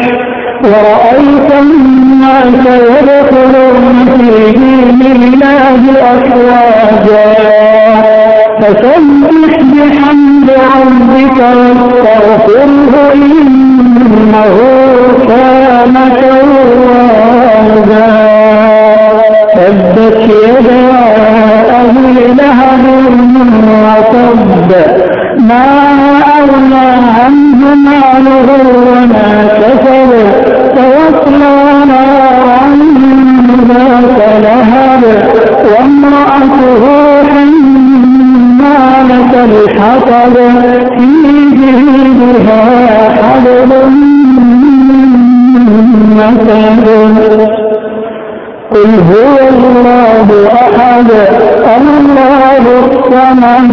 [0.64, 5.80] ورأيت الناس يدخلون في دين الله
[6.12, 7.30] أفواجا
[8.60, 13.61] فسبح بحمد ربك واستغفره إن
[53.42, 53.70] لم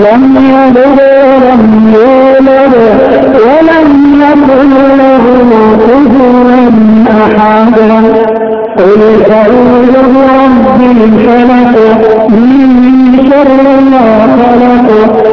[0.00, 2.74] ولم يلد ولم يولد
[3.44, 3.88] ولم
[4.22, 5.24] يكن له
[5.86, 6.70] كفوا
[7.10, 7.76] أحد
[8.78, 9.00] قل
[9.32, 11.74] أعوذ برب الفلق
[12.30, 12.68] من
[13.30, 13.60] شر
[13.90, 14.08] ما
[14.38, 14.88] خلق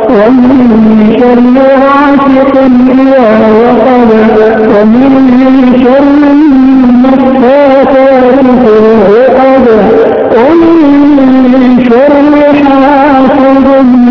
[0.09, 0.61] ومن
[1.19, 2.55] شر غاسق
[2.91, 4.09] إذا وقب
[4.75, 5.13] ومن
[5.83, 7.95] شر النفاثات
[8.61, 9.18] في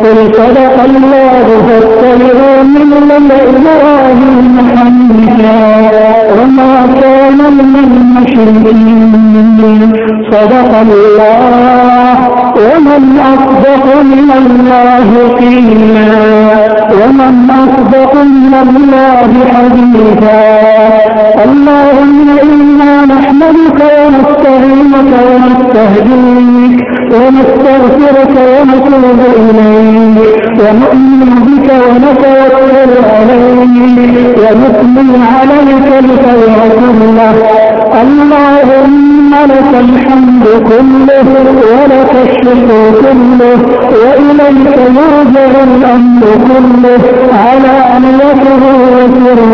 [0.00, 5.60] قل صدق الله فاتبعوا ملة إبراهيم حنيفا
[6.38, 9.80] وما كان من المشركين
[10.32, 12.14] صدق الله
[12.56, 13.02] ومن
[13.34, 15.08] أصدق من الله
[15.40, 16.12] قيلا
[16.92, 17.34] ومن
[18.62, 20.44] الله حديثا
[21.44, 36.70] اللهم إنا نحمدك ونستعينك ونستهديك ونستغفرك ونتوب إليك ونؤمن بك ونتوكل عليك ونثني عليك الخير
[36.78, 37.63] كله
[38.02, 41.28] اللهم لك الحمد كله
[41.74, 42.70] ولك الشكر
[43.04, 43.58] كله
[44.02, 47.02] وإليك يرجع الأمر كله
[47.44, 48.62] على أنيته
[48.94, 49.52] وسره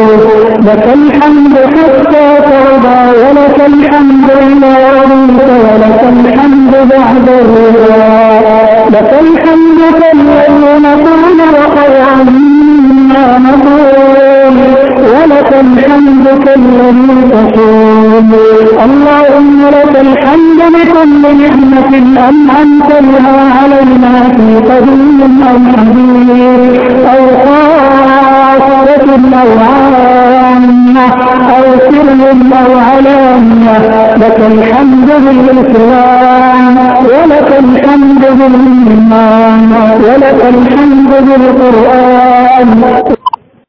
[0.68, 8.04] لك الحمد حتى ترضى ولك الحمد إلى رضيت ولك الحمد بعد الرضا
[8.94, 12.24] لك الحمد كالذي نطعن وقيعا
[15.30, 21.92] لك الحمد كالذي تقول اللهم لك الحمد لكل نعمة
[22.28, 26.80] أنعمت بها علينا في قديم أو حديث
[27.14, 29.10] أو خاصة
[29.42, 31.06] أو عامة
[31.56, 32.08] أو سر
[32.60, 33.76] أو علانية
[34.16, 39.72] لك الحمد بالإسلام ولك الحمد بالإيمان
[40.04, 42.68] ولك الحمد بالقرآن